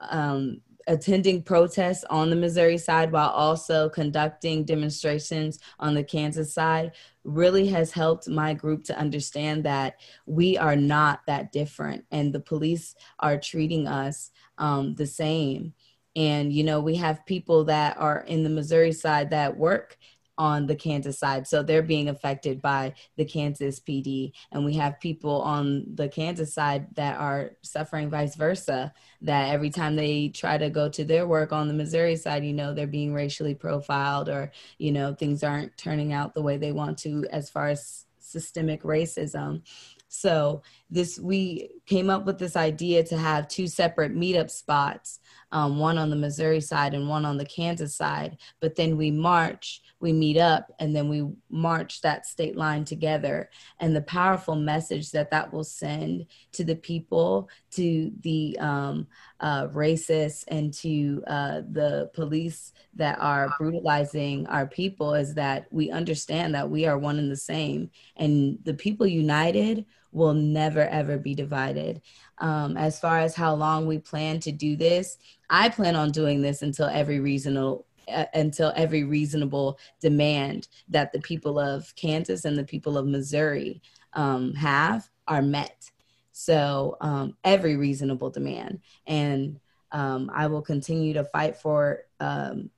um, 0.00 0.60
attending 0.88 1.42
protests 1.42 2.04
on 2.10 2.30
the 2.30 2.36
missouri 2.36 2.78
side 2.78 3.12
while 3.12 3.28
also 3.30 3.88
conducting 3.88 4.64
demonstrations 4.64 5.58
on 5.78 5.94
the 5.94 6.04
kansas 6.04 6.52
side 6.52 6.92
really 7.24 7.66
has 7.66 7.92
helped 7.92 8.28
my 8.28 8.54
group 8.54 8.84
to 8.84 8.98
understand 8.98 9.64
that 9.64 10.00
we 10.26 10.56
are 10.56 10.76
not 10.76 11.20
that 11.26 11.52
different 11.52 12.04
and 12.10 12.32
the 12.32 12.40
police 12.40 12.94
are 13.18 13.38
treating 13.38 13.86
us 13.86 14.30
um, 14.58 14.94
the 14.94 15.06
same 15.06 15.74
and, 16.16 16.52
you 16.52 16.64
know, 16.64 16.80
we 16.80 16.96
have 16.96 17.26
people 17.26 17.64
that 17.64 17.98
are 17.98 18.20
in 18.20 18.42
the 18.42 18.50
Missouri 18.50 18.92
side 18.92 19.30
that 19.30 19.56
work 19.56 19.98
on 20.38 20.66
the 20.66 20.74
Kansas 20.74 21.18
side. 21.18 21.46
So 21.46 21.62
they're 21.62 21.82
being 21.82 22.08
affected 22.08 22.60
by 22.60 22.94
the 23.16 23.24
Kansas 23.24 23.80
PD. 23.80 24.32
And 24.52 24.64
we 24.64 24.74
have 24.74 25.00
people 25.00 25.42
on 25.42 25.84
the 25.94 26.08
Kansas 26.08 26.52
side 26.52 26.94
that 26.96 27.18
are 27.18 27.52
suffering 27.62 28.10
vice 28.10 28.34
versa, 28.34 28.92
that 29.22 29.52
every 29.52 29.70
time 29.70 29.96
they 29.96 30.28
try 30.28 30.58
to 30.58 30.70
go 30.70 30.88
to 30.88 31.04
their 31.04 31.26
work 31.26 31.52
on 31.52 31.68
the 31.68 31.74
Missouri 31.74 32.16
side, 32.16 32.44
you 32.44 32.52
know, 32.52 32.74
they're 32.74 32.86
being 32.86 33.14
racially 33.14 33.54
profiled 33.54 34.28
or, 34.28 34.52
you 34.78 34.92
know, 34.92 35.14
things 35.14 35.42
aren't 35.42 35.76
turning 35.76 36.12
out 36.12 36.34
the 36.34 36.42
way 36.42 36.56
they 36.56 36.72
want 36.72 36.98
to 36.98 37.24
as 37.30 37.48
far 37.48 37.68
as 37.68 38.04
systemic 38.18 38.82
racism. 38.82 39.62
So 40.08 40.62
this 40.88 41.18
we 41.18 41.70
came 41.86 42.10
up 42.10 42.26
with 42.26 42.38
this 42.38 42.56
idea 42.56 43.02
to 43.02 43.18
have 43.18 43.48
two 43.48 43.66
separate 43.66 44.14
meetup 44.14 44.50
spots, 44.50 45.20
um, 45.50 45.78
one 45.78 45.98
on 45.98 46.10
the 46.10 46.16
Missouri 46.16 46.60
side 46.60 46.94
and 46.94 47.08
one 47.08 47.24
on 47.24 47.36
the 47.36 47.44
Kansas 47.44 47.94
side. 47.94 48.36
But 48.60 48.76
then 48.76 48.96
we 48.96 49.10
march, 49.10 49.82
we 50.00 50.12
meet 50.12 50.36
up, 50.36 50.72
and 50.78 50.94
then 50.94 51.08
we 51.08 51.28
march 51.50 52.00
that 52.02 52.26
state 52.26 52.56
line 52.56 52.84
together. 52.84 53.50
And 53.80 53.94
the 53.94 54.02
powerful 54.02 54.54
message 54.54 55.10
that 55.10 55.30
that 55.30 55.52
will 55.52 55.64
send 55.64 56.26
to 56.52 56.64
the 56.64 56.76
people, 56.76 57.48
to 57.72 58.12
the 58.20 58.56
um, 58.60 59.08
uh, 59.40 59.68
racists, 59.68 60.44
and 60.48 60.72
to 60.74 61.22
uh, 61.26 61.60
the 61.70 62.10
police 62.14 62.72
that 62.94 63.18
are 63.20 63.52
brutalizing 63.58 64.46
our 64.46 64.66
people 64.66 65.14
is 65.14 65.34
that 65.34 65.66
we 65.70 65.90
understand 65.90 66.54
that 66.54 66.70
we 66.70 66.86
are 66.86 66.98
one 66.98 67.18
and 67.18 67.30
the 67.30 67.36
same, 67.36 67.90
and 68.16 68.58
the 68.62 68.74
people 68.74 69.06
united 69.06 69.84
will 70.12 70.34
never 70.34 70.86
ever 70.88 71.18
be 71.18 71.34
divided. 71.34 72.00
Um, 72.38 72.76
as 72.76 72.98
far 73.00 73.18
as 73.18 73.34
how 73.34 73.54
long 73.54 73.86
we 73.86 73.98
plan 73.98 74.40
to 74.40 74.52
do 74.52 74.76
this, 74.76 75.18
I 75.50 75.68
plan 75.68 75.96
on 75.96 76.10
doing 76.10 76.42
this 76.42 76.62
until 76.62 76.86
every 76.86 77.20
reasonable 77.20 77.86
uh, 78.08 78.26
until 78.34 78.72
every 78.76 79.04
reasonable 79.04 79.78
demand 80.00 80.68
that 80.88 81.12
the 81.12 81.20
people 81.20 81.58
of 81.58 81.94
Kansas 81.96 82.44
and 82.44 82.56
the 82.56 82.64
people 82.64 82.96
of 82.96 83.06
Missouri 83.06 83.82
um, 84.12 84.54
have 84.54 85.08
are 85.26 85.42
met. 85.42 85.90
So 86.32 86.98
um, 87.00 87.36
every 87.42 87.76
reasonable 87.76 88.30
demand, 88.30 88.80
and 89.06 89.58
um, 89.90 90.30
I 90.32 90.46
will 90.46 90.62
continue 90.62 91.14
to 91.14 91.24
fight 91.24 91.56
for 91.56 92.02
um, 92.20 92.70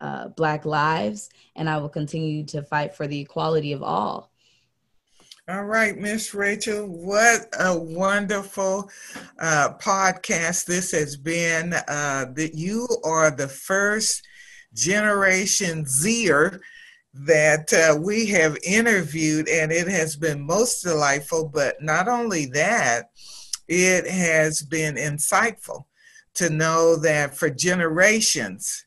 uh, 0.00 0.28
Black 0.28 0.64
lives, 0.64 1.30
and 1.56 1.68
I 1.68 1.78
will 1.78 1.88
continue 1.88 2.44
to 2.46 2.62
fight 2.62 2.94
for 2.94 3.06
the 3.06 3.20
equality 3.20 3.72
of 3.72 3.82
all. 3.82 4.30
All 5.46 5.64
right, 5.64 5.94
Miss 5.94 6.32
Rachel, 6.32 6.86
what 6.86 7.48
a 7.60 7.78
wonderful 7.78 8.88
uh, 9.38 9.74
podcast 9.78 10.64
this 10.64 10.90
has 10.92 11.18
been. 11.18 11.74
Uh, 11.86 12.24
that 12.34 12.52
you 12.54 12.88
are 13.04 13.30
the 13.30 13.48
first 13.48 14.26
generation 14.72 15.84
Zer 15.86 16.62
that 17.12 17.70
uh, 17.74 17.94
we 18.00 18.24
have 18.28 18.56
interviewed, 18.64 19.46
and 19.50 19.70
it 19.70 19.86
has 19.86 20.16
been 20.16 20.40
most 20.40 20.80
delightful. 20.80 21.46
But 21.46 21.76
not 21.82 22.08
only 22.08 22.46
that, 22.46 23.10
it 23.68 24.06
has 24.06 24.62
been 24.62 24.94
insightful 24.94 25.84
to 26.36 26.48
know 26.48 26.96
that 26.96 27.36
for 27.36 27.50
generations, 27.50 28.86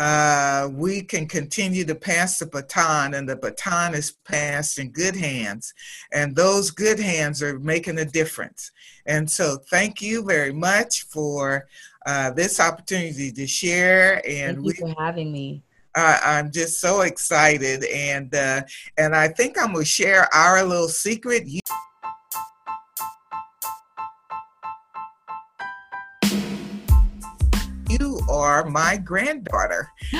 uh, 0.00 0.66
we 0.72 1.02
can 1.02 1.28
continue 1.28 1.84
to 1.84 1.94
pass 1.94 2.38
the 2.38 2.46
baton, 2.46 3.12
and 3.12 3.28
the 3.28 3.36
baton 3.36 3.94
is 3.94 4.12
passed 4.24 4.78
in 4.78 4.88
good 4.88 5.14
hands, 5.14 5.74
and 6.10 6.34
those 6.34 6.70
good 6.70 6.98
hands 6.98 7.42
are 7.42 7.58
making 7.58 7.98
a 7.98 8.04
difference. 8.06 8.72
And 9.04 9.30
so, 9.30 9.58
thank 9.70 10.00
you 10.00 10.24
very 10.24 10.54
much 10.54 11.02
for 11.02 11.68
uh, 12.06 12.30
this 12.30 12.60
opportunity 12.60 13.30
to 13.30 13.46
share. 13.46 14.22
And 14.26 14.56
thank 14.56 14.78
you 14.78 14.84
we, 14.86 14.94
for 14.94 14.94
having 14.98 15.30
me. 15.32 15.62
Uh, 15.94 16.18
I'm 16.24 16.50
just 16.50 16.80
so 16.80 17.02
excited, 17.02 17.84
and 17.84 18.34
uh, 18.34 18.62
and 18.96 19.14
I 19.14 19.28
think 19.28 19.60
I'm 19.60 19.74
gonna 19.74 19.84
share 19.84 20.34
our 20.34 20.64
little 20.64 20.88
secret. 20.88 21.46
My 28.68 28.96
granddaughter. 28.96 29.90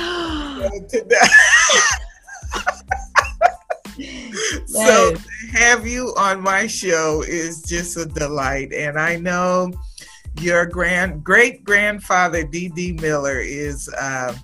so 4.66 5.14
to 5.14 5.20
have 5.52 5.86
you 5.86 6.14
on 6.16 6.40
my 6.40 6.66
show 6.66 7.22
is 7.26 7.62
just 7.62 7.96
a 7.96 8.06
delight. 8.06 8.72
And 8.72 8.98
I 8.98 9.16
know 9.16 9.72
your 10.40 10.66
grand 10.66 11.22
great 11.24 11.64
grandfather 11.64 12.44
D.D. 12.44 12.92
Miller 12.94 13.40
is 13.40 13.88
uh, 14.00 14.34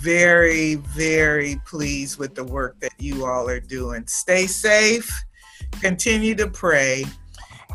very, 0.00 0.74
very 0.74 1.60
pleased 1.64 2.18
with 2.18 2.34
the 2.34 2.44
work 2.44 2.78
that 2.80 2.92
you 2.98 3.24
all 3.24 3.48
are 3.48 3.60
doing. 3.60 4.04
Stay 4.06 4.46
safe, 4.46 5.10
continue 5.80 6.34
to 6.34 6.48
pray. 6.48 7.04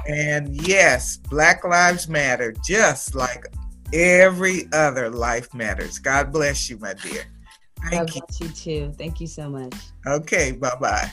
And 0.08 0.62
yes, 0.67 1.17
Black 1.17 1.63
Lives 1.63 2.08
Matter, 2.08 2.54
just 2.65 3.15
like 3.15 3.45
every 3.93 4.67
other 4.73 5.10
life 5.10 5.54
matters. 5.54 6.00
God 6.00 6.32
bless 6.32 6.69
you, 6.69 6.78
my 6.78 6.93
dear. 6.93 7.23
Thank 7.89 8.13
God 8.13 8.15
you. 8.15 8.47
you 8.47 8.54
too. 8.54 8.93
Thank 8.97 9.21
you 9.21 9.28
so 9.28 9.50
much. 9.50 9.73
Okay, 10.06 10.52
bye 10.54 10.76
bye. 10.80 11.12